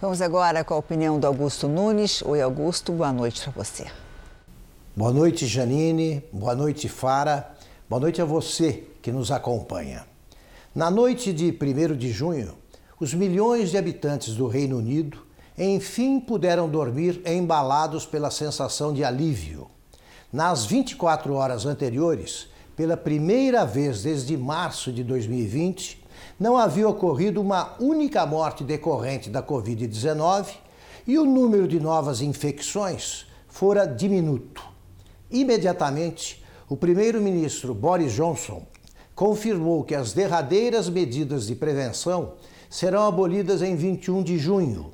[0.00, 2.22] Vamos agora com a opinião do Augusto Nunes.
[2.22, 3.86] Oi, Augusto, boa noite para você.
[4.94, 6.22] Boa noite, Janine.
[6.32, 7.54] Boa noite, Fara.
[7.88, 10.04] Boa noite a você que nos acompanha.
[10.74, 12.54] Na noite de 1 de junho,
[12.98, 15.18] os milhões de habitantes do Reino Unido
[15.58, 19.68] enfim puderam dormir embalados pela sensação de alívio.
[20.32, 26.04] Nas 24 horas anteriores, pela primeira vez desde março de 2020,
[26.38, 30.48] não havia ocorrido uma única morte decorrente da Covid-19
[31.06, 34.62] e o número de novas infecções fora diminuto.
[35.30, 38.62] Imediatamente, o primeiro-ministro Boris Johnson
[39.14, 42.34] confirmou que as derradeiras medidas de prevenção
[42.68, 44.92] serão abolidas em 21 de junho.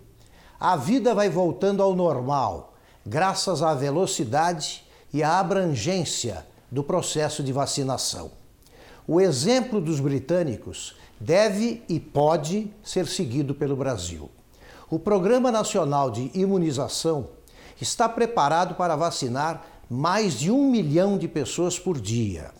[0.59, 7.53] A vida vai voltando ao normal, graças à velocidade e à abrangência do processo de
[7.53, 8.31] vacinação.
[9.07, 14.31] O exemplo dos britânicos deve e pode ser seguido pelo Brasil.
[14.89, 17.29] O Programa Nacional de Imunização
[17.81, 22.51] está preparado para vacinar mais de um milhão de pessoas por dia.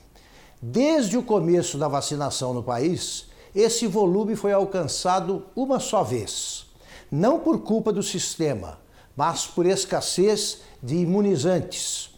[0.61, 6.67] Desde o começo da vacinação no país, esse volume foi alcançado uma só vez.
[7.11, 8.79] Não por culpa do sistema,
[9.17, 12.11] mas por escassez de imunizantes.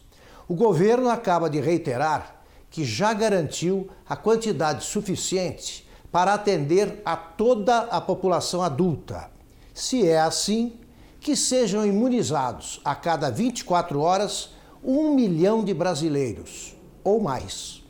[0.49, 7.79] O governo acaba de reiterar que já garantiu a quantidade suficiente para atender a toda
[7.83, 9.31] a população adulta.
[9.73, 10.75] Se é assim,
[11.21, 14.51] que sejam imunizados a cada 24 horas
[14.83, 17.84] um milhão de brasileiros ou mais.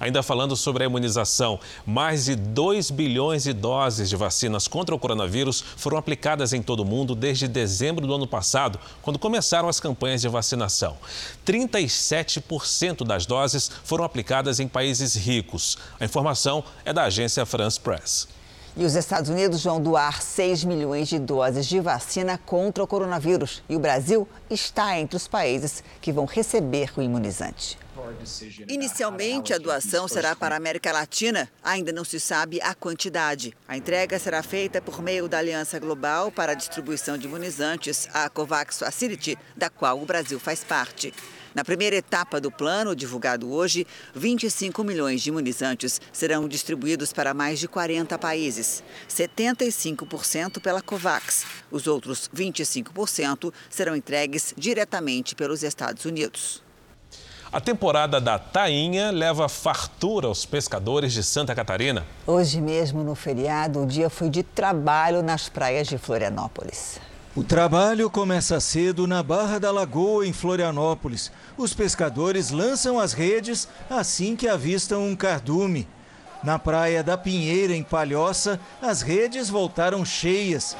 [0.00, 4.98] Ainda falando sobre a imunização, mais de 2 bilhões de doses de vacinas contra o
[4.98, 9.80] coronavírus foram aplicadas em todo o mundo desde dezembro do ano passado, quando começaram as
[9.80, 10.96] campanhas de vacinação.
[11.46, 15.78] 37% das doses foram aplicadas em países ricos.
[16.00, 18.28] A informação é da agência France Press.
[18.76, 23.62] E os Estados Unidos vão doar 6 milhões de doses de vacina contra o coronavírus.
[23.68, 27.78] E o Brasil está entre os países que vão receber o imunizante.
[28.68, 31.50] Inicialmente, a doação será para a América Latina.
[31.62, 33.54] Ainda não se sabe a quantidade.
[33.68, 38.28] A entrega será feita por meio da Aliança Global para a Distribuição de Imunizantes, a
[38.28, 41.12] COVAX Facility, da qual o Brasil faz parte.
[41.54, 47.60] Na primeira etapa do plano, divulgado hoje, 25 milhões de imunizantes serão distribuídos para mais
[47.60, 51.46] de 40 países, 75% pela COVAX.
[51.70, 56.63] Os outros 25% serão entregues diretamente pelos Estados Unidos.
[57.54, 62.04] A temporada da tainha leva fartura aos pescadores de Santa Catarina.
[62.26, 66.98] Hoje mesmo, no feriado, o dia foi de trabalho nas praias de Florianópolis.
[67.32, 71.30] O trabalho começa cedo na Barra da Lagoa, em Florianópolis.
[71.56, 75.86] Os pescadores lançam as redes assim que avistam um cardume.
[76.42, 80.76] Na Praia da Pinheira, em Palhoça, as redes voltaram cheias.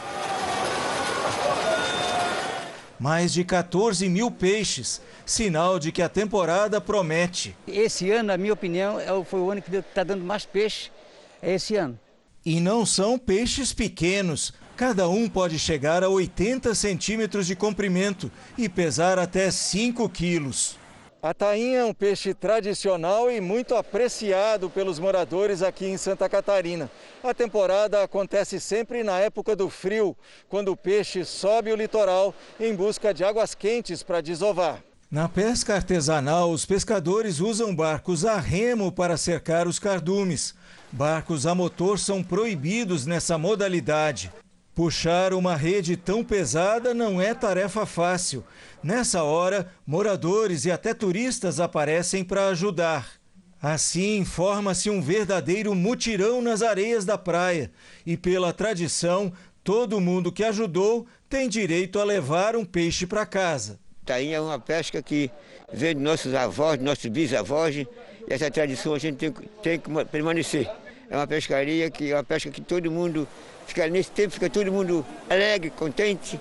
[3.05, 7.55] Mais de 14 mil peixes, sinal de que a temporada promete.
[7.69, 8.97] Esse ano, na minha opinião,
[9.27, 10.91] foi o ano que está dando mais peixe,
[11.43, 12.01] é esse ano.
[12.47, 14.55] E não são peixes pequenos.
[14.75, 20.79] Cada um pode chegar a 80 centímetros de comprimento e pesar até 5 quilos.
[21.25, 26.91] A tainha é um peixe tradicional e muito apreciado pelos moradores aqui em Santa Catarina.
[27.23, 30.15] A temporada acontece sempre na época do frio,
[30.51, 34.85] quando o peixe sobe o litoral em busca de águas quentes para desovar.
[35.11, 40.55] Na pesca artesanal, os pescadores usam barcos a remo para cercar os cardumes.
[40.93, 44.31] Barcos a motor são proibidos nessa modalidade.
[44.75, 48.45] Puxar uma rede tão pesada não é tarefa fácil.
[48.83, 53.09] Nessa hora, moradores e até turistas aparecem para ajudar.
[53.63, 57.71] Assim, forma-se um verdadeiro mutirão nas areias da praia.
[58.05, 63.79] E pela tradição, todo mundo que ajudou tem direito a levar um peixe para casa.
[64.05, 65.31] Tainha é uma pesca que
[65.73, 67.89] vem de nossos avós, de nossos bisavós, e
[68.29, 70.69] essa tradição a gente tem, tem que permanecer.
[71.15, 73.29] É uma pescaria que é uma pesca que todo mundo
[73.69, 76.41] fica nesse tempo, fica todo mundo alegre, contente.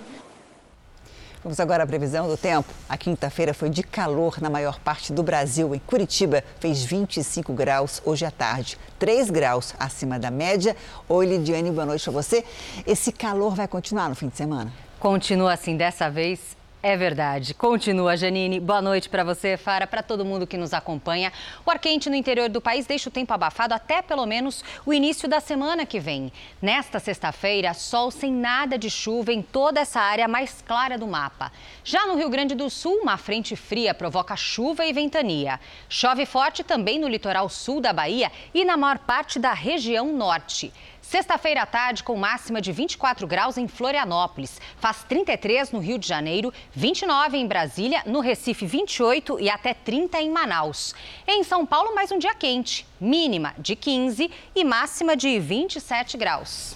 [1.44, 2.68] Vamos agora à previsão do tempo.
[2.88, 5.76] A quinta-feira foi de calor na maior parte do Brasil.
[5.76, 10.76] Em Curitiba, fez 25 graus hoje à tarde, 3 graus acima da média.
[11.08, 12.44] Oi, Lidiane, boa noite para você.
[12.84, 14.72] Esse calor vai continuar no fim de semana?
[14.98, 17.54] Continua assim, dessa vez é verdade.
[17.54, 18.60] Continua, Janine.
[18.60, 21.32] Boa noite para você, Fara, para todo mundo que nos acompanha.
[21.64, 24.92] O ar quente no interior do país deixa o tempo abafado até pelo menos o
[24.92, 26.30] início da semana que vem.
[26.60, 31.50] Nesta sexta-feira, sol sem nada de chuva em toda essa área mais clara do mapa.
[31.82, 35.58] Já no Rio Grande do Sul, uma frente fria provoca chuva e ventania.
[35.88, 40.70] Chove forte também no litoral sul da Bahia e na maior parte da região norte.
[41.14, 44.60] Sexta-feira à tarde, com máxima de 24 graus em Florianópolis.
[44.78, 50.20] Faz 33 no Rio de Janeiro, 29 em Brasília, no Recife 28 e até 30
[50.20, 50.92] em Manaus.
[51.24, 56.74] Em São Paulo, mais um dia quente, mínima de 15 e máxima de 27 graus.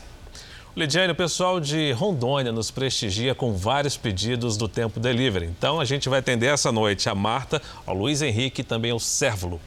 [0.76, 5.46] Lidiane, o pessoal de Rondônia nos prestigia com vários pedidos do Tempo Delivery.
[5.46, 9.00] Então a gente vai atender essa noite a Marta, ao Luiz Henrique e também ao
[9.00, 9.60] Sérvulo.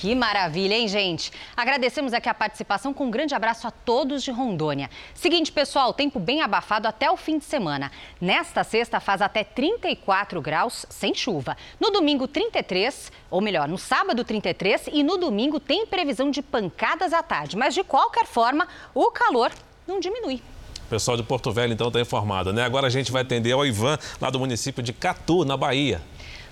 [0.00, 1.32] Que maravilha, hein, gente?
[1.56, 4.88] Agradecemos aqui a participação com um grande abraço a todos de Rondônia.
[5.12, 7.90] Seguinte, pessoal, tempo bem abafado até o fim de semana.
[8.20, 11.56] Nesta sexta faz até 34 graus sem chuva.
[11.80, 17.12] No domingo, 33, ou melhor, no sábado, 33 e no domingo tem previsão de pancadas
[17.12, 17.56] à tarde.
[17.56, 19.50] Mas de qualquer forma, o calor
[19.84, 20.40] não diminui.
[20.86, 22.62] O pessoal de Porto Velho, então, está informado, né?
[22.62, 26.00] Agora a gente vai atender ao Ivan, lá do município de Catu, na Bahia.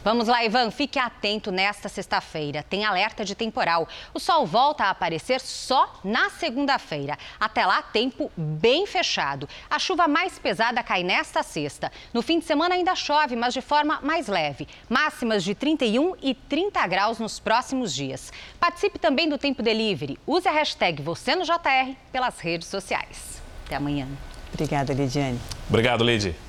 [0.07, 2.63] Vamos lá, Ivan, fique atento nesta sexta-feira.
[2.63, 3.89] Tem alerta de temporal.
[4.15, 7.19] O sol volta a aparecer só na segunda-feira.
[7.41, 9.49] Até lá, tempo bem fechado.
[9.69, 11.91] A chuva mais pesada cai nesta sexta.
[12.15, 14.69] No fim de semana ainda chove, mas de forma mais leve.
[14.89, 18.33] Máximas de 31 e 30 graus nos próximos dias.
[18.61, 20.21] Participe também do Tempo Delivery.
[20.25, 23.43] Use a hashtag você no JR pelas redes sociais.
[23.65, 24.07] Até amanhã.
[24.55, 25.41] Obrigada, Lidiane.
[25.69, 26.46] Obrigado, Lidy.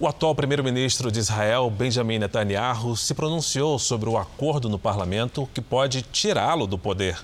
[0.00, 5.60] O atual primeiro-ministro de Israel, Benjamin Netanyahu, se pronunciou sobre o acordo no parlamento que
[5.60, 7.18] pode tirá-lo do poder.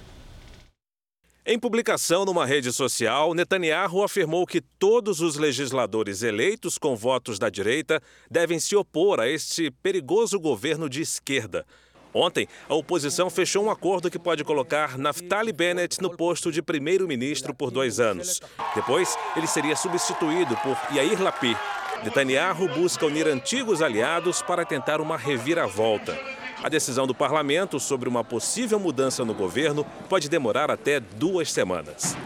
[1.47, 7.49] Em publicação numa rede social, Netanyahu afirmou que todos os legisladores eleitos com votos da
[7.49, 11.65] direita devem se opor a este perigoso governo de esquerda.
[12.13, 17.55] Ontem, a oposição fechou um acordo que pode colocar Naftali Bennett no posto de primeiro-ministro
[17.55, 18.41] por dois anos.
[18.75, 21.57] Depois, ele seria substituído por Yair Lapid.
[22.03, 26.19] Netanyahu busca unir antigos aliados para tentar uma reviravolta.
[26.63, 32.17] A decisão do parlamento sobre uma possível mudança no governo pode demorar até duas semanas.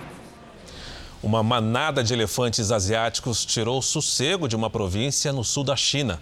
[1.22, 6.20] Uma manada de elefantes asiáticos tirou o sossego de uma província no sul da China.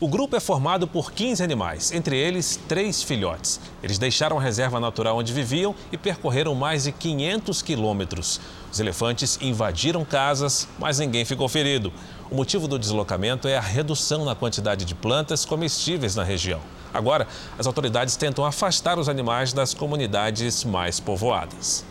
[0.00, 3.60] O grupo é formado por 15 animais, entre eles três filhotes.
[3.82, 8.40] Eles deixaram a reserva natural onde viviam e percorreram mais de 500 quilômetros.
[8.72, 11.92] Os elefantes invadiram casas, mas ninguém ficou ferido.
[12.30, 16.60] O motivo do deslocamento é a redução na quantidade de plantas comestíveis na região.
[16.92, 17.26] Agora,
[17.58, 21.84] as autoridades tentam afastar os animais das comunidades mais povoadas.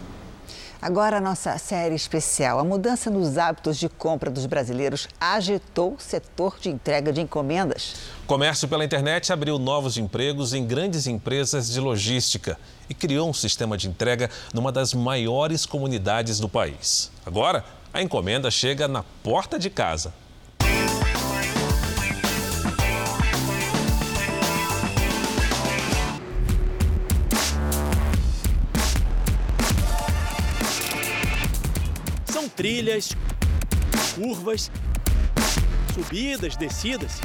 [0.82, 2.60] Agora a nossa série especial.
[2.60, 7.94] A mudança nos hábitos de compra dos brasileiros agitou o setor de entrega de encomendas.
[8.24, 12.58] O comércio pela internet abriu novos empregos em grandes empresas de logística
[12.90, 17.10] e criou um sistema de entrega numa das maiores comunidades do país.
[17.26, 17.64] Agora,
[17.94, 20.14] a encomenda chega na porta de casa.
[32.56, 33.10] trilhas,
[34.16, 34.72] curvas,
[35.94, 37.20] subidas, descidas.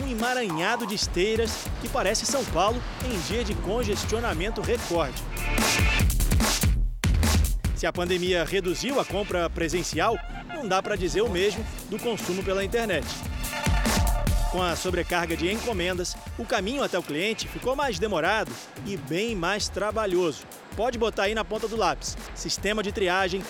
[0.00, 5.20] Um emaranhado de esteiras que parece São Paulo em dia de congestionamento recorde.
[7.82, 10.16] Se a pandemia reduziu a compra presencial,
[10.54, 13.04] não dá para dizer o mesmo do consumo pela internet.
[14.52, 18.52] Com a sobrecarga de encomendas, o caminho até o cliente ficou mais demorado
[18.86, 20.44] e bem mais trabalhoso.
[20.76, 23.42] Pode botar aí na ponta do lápis: sistema de triagem,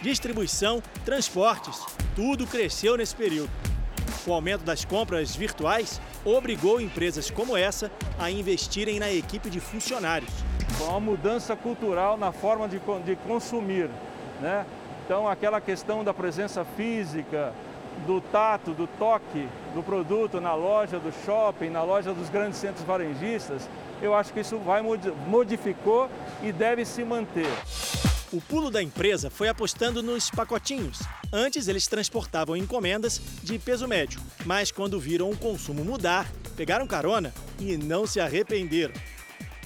[0.00, 1.84] distribuição, transportes.
[2.14, 3.50] Tudo cresceu nesse período.
[4.24, 10.30] O aumento das compras virtuais obrigou empresas como essa a investirem na equipe de funcionários.
[10.78, 13.90] Uma mudança cultural na forma de, de consumir.
[14.40, 14.64] Né?
[15.04, 17.52] Então, aquela questão da presença física,
[18.06, 22.84] do tato, do toque do produto na loja do shopping, na loja dos grandes centros
[22.84, 23.68] varejistas,
[24.02, 24.82] eu acho que isso vai
[25.26, 26.08] modificou
[26.42, 27.48] e deve se manter.
[28.32, 31.00] O pulo da empresa foi apostando nos pacotinhos.
[31.32, 37.34] Antes eles transportavam encomendas de peso médio, mas quando viram o consumo mudar, pegaram carona
[37.58, 38.94] e não se arrependeram.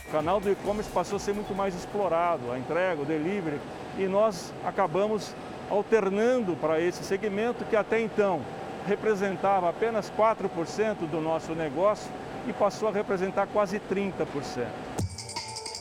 [0.08, 3.60] O canal do e-commerce passou a ser muito mais explorado, a entrega, o delivery,
[3.98, 5.34] e nós acabamos
[5.70, 8.42] alternando para esse segmento que até então
[8.86, 12.10] representava apenas 4% do nosso negócio
[12.46, 14.66] e passou a representar quase 30%.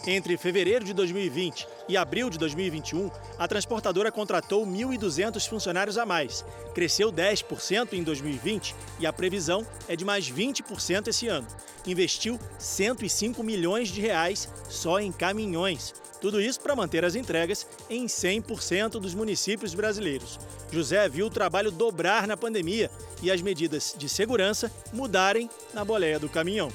[0.05, 3.09] Entre fevereiro de 2020 e abril de 2021,
[3.39, 6.43] a transportadora contratou 1.200 funcionários a mais.
[6.73, 11.47] Cresceu 10% em 2020 e a previsão é de mais 20% esse ano.
[11.85, 15.93] Investiu 105 milhões de reais só em caminhões.
[16.21, 20.39] Tudo isso para manter as entregas em 100% dos municípios brasileiros.
[20.71, 22.89] José viu o trabalho dobrar na pandemia
[23.21, 26.71] e as medidas de segurança mudarem na boleia do caminhão.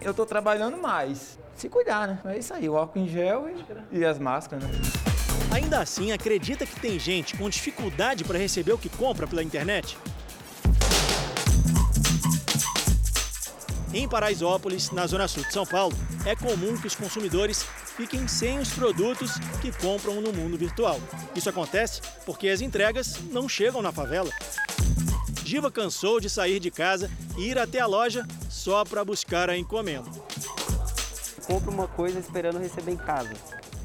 [0.00, 2.20] Eu estou trabalhando mais, se cuidar, né?
[2.26, 4.70] É isso aí, o álcool em gel e, e as máscaras, né?
[5.50, 9.96] Ainda assim, acredita que tem gente com dificuldade para receber o que compra pela internet?
[13.98, 15.92] Em Paraisópolis, na zona sul de São Paulo,
[16.24, 17.64] é comum que os consumidores
[17.96, 21.00] fiquem sem os produtos que compram no mundo virtual.
[21.34, 24.30] Isso acontece porque as entregas não chegam na favela.
[25.44, 29.58] Giva cansou de sair de casa e ir até a loja só para buscar a
[29.58, 30.08] encomenda
[31.48, 33.32] compro uma coisa esperando receber em casa.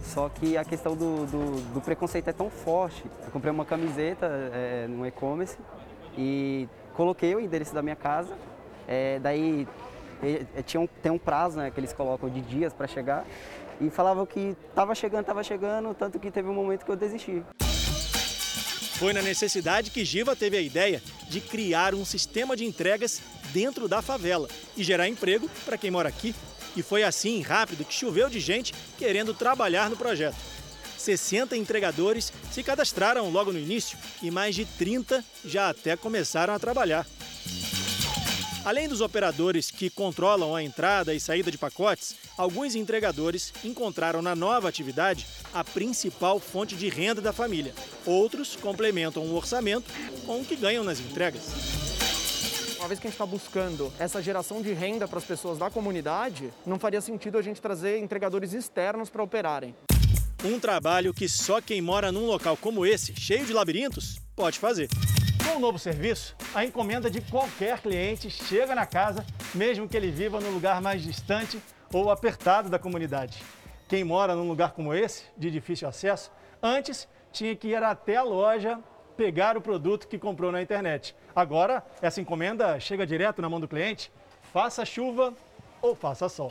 [0.04, 3.06] Só que a questão do, do, do preconceito é tão forte.
[3.26, 5.58] Eu comprei uma camiseta é, no e-commerce
[6.18, 8.36] e coloquei o endereço da minha casa.
[8.86, 9.66] É, daí
[10.24, 13.26] é, tinha um, tem um prazo né, que eles colocam de dias para chegar.
[13.82, 17.44] E falavam que estava chegando, estava chegando, tanto que teve um momento que eu desisti.
[18.98, 23.22] Foi na necessidade que Giva teve a ideia de criar um sistema de entregas
[23.52, 24.48] dentro da favela
[24.78, 26.34] e gerar emprego para quem mora aqui
[26.76, 30.36] e foi assim, rápido, que choveu de gente querendo trabalhar no projeto.
[30.98, 36.60] 60 entregadores se cadastraram logo no início e mais de 30 já até começaram a
[36.60, 37.06] trabalhar.
[38.66, 44.36] Além dos operadores que controlam a entrada e saída de pacotes, alguns entregadores encontraram na
[44.36, 47.74] nova atividade a principal fonte de renda da família.
[48.06, 49.92] Outros complementam o orçamento
[50.26, 51.44] com o que ganham nas entregas.
[52.80, 55.70] Uma vez que a gente está buscando essa geração de renda para as pessoas da
[55.70, 59.76] comunidade, não faria sentido a gente trazer entregadores externos para operarem.
[60.42, 64.90] Um trabalho que só quem mora num local como esse, cheio de labirintos, pode fazer.
[65.46, 70.10] Com o novo serviço, a encomenda de qualquer cliente chega na casa mesmo que ele
[70.10, 73.44] viva no lugar mais distante ou apertado da comunidade.
[73.88, 76.32] Quem mora num lugar como esse, de difícil acesso,
[76.62, 78.80] antes tinha que ir até a loja
[79.16, 81.16] pegar o produto que comprou na internet.
[81.36, 84.12] Agora, essa encomenda chega direto na mão do cliente,
[84.52, 85.34] faça chuva
[85.82, 86.50] ou faça sol.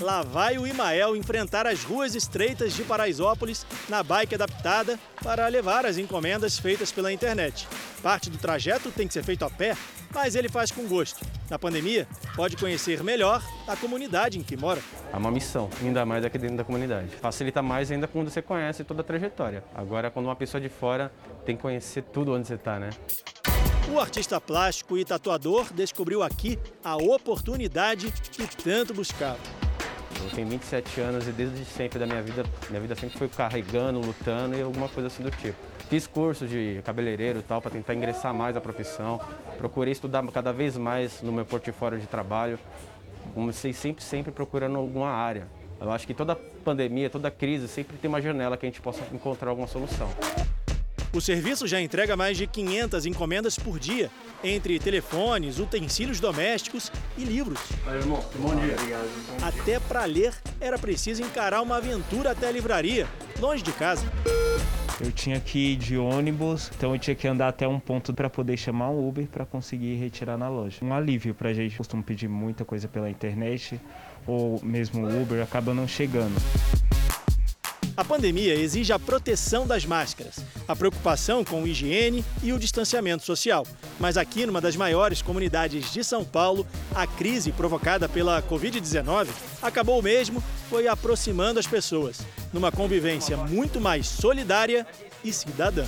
[0.00, 5.86] Lá vai o Imael enfrentar as ruas estreitas de Paraisópolis na bike adaptada para levar
[5.86, 7.68] as encomendas feitas pela internet.
[8.02, 9.76] Parte do trajeto tem que ser feito a pé,
[10.12, 11.24] mas ele faz com gosto.
[11.48, 14.80] Na pandemia, pode conhecer melhor a comunidade em que mora.
[15.12, 17.14] É uma missão, ainda mais aqui dentro da comunidade.
[17.16, 19.62] Facilita mais ainda quando você conhece toda a trajetória.
[19.74, 21.12] Agora, quando uma pessoa de fora
[21.44, 22.90] tem que conhecer tudo onde você está, né?
[23.92, 29.38] O artista plástico e tatuador descobriu aqui a oportunidade que tanto buscava.
[30.20, 34.00] Eu tenho 27 anos e desde sempre da minha vida, minha vida sempre foi carregando,
[34.00, 35.56] lutando e alguma coisa assim do tipo.
[35.88, 39.20] Fiz curso de cabeleireiro e tal para tentar ingressar mais na profissão.
[39.58, 42.58] Procurei estudar cada vez mais no meu portfólio de trabalho.
[43.34, 45.46] Comecei sempre, sempre procurando alguma área.
[45.80, 49.02] Eu acho que toda pandemia, toda crise sempre tem uma janela que a gente possa
[49.12, 50.08] encontrar alguma solução.
[51.14, 54.10] O serviço já entrega mais de 500 encomendas por dia,
[54.42, 57.60] entre telefones, utensílios domésticos e livros.
[57.86, 58.76] Aí, irmão, bom dia.
[59.42, 63.06] Até para ler era preciso encarar uma aventura até a livraria,
[63.38, 64.10] longe de casa.
[65.04, 68.30] Eu tinha que ir de ônibus, então eu tinha que andar até um ponto para
[68.30, 70.78] poder chamar um Uber para conseguir retirar na loja.
[70.80, 71.76] Um alívio para a gente.
[71.76, 73.78] Costumo pedir muita coisa pela internet
[74.26, 76.40] ou mesmo o Uber acaba não chegando.
[77.94, 80.36] A pandemia exige a proteção das máscaras,
[80.66, 83.66] a preocupação com higiene e o distanciamento social.
[84.00, 89.28] Mas aqui, numa das maiores comunidades de São Paulo, a crise provocada pela Covid-19
[89.60, 94.86] acabou mesmo foi aproximando as pessoas, numa convivência muito mais solidária
[95.22, 95.84] e cidadã.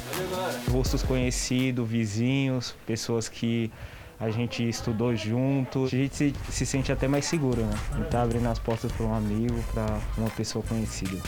[0.71, 3.71] Rostos conhecidos, vizinhos, pessoas que
[4.19, 7.75] a gente estudou junto, a gente se, se sente até mais seguro, né?
[8.01, 11.19] E tá abrindo as portas para um amigo, para uma pessoa conhecida.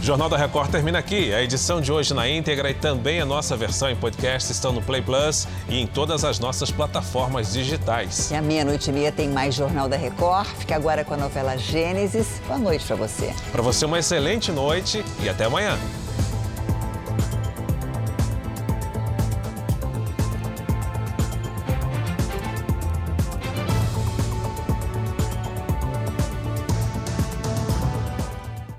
[0.00, 1.32] O Jornal da Record termina aqui.
[1.32, 4.82] A edição de hoje na íntegra e também a nossa versão em podcast estão no
[4.82, 8.30] Play Plus e em todas as nossas plataformas digitais.
[8.30, 10.46] E à meia-noite e meia tem mais Jornal da Record.
[10.58, 12.38] Fica agora com a novela Gênesis.
[12.46, 13.32] Boa noite para você.
[13.50, 15.78] Para você, uma excelente noite e até amanhã.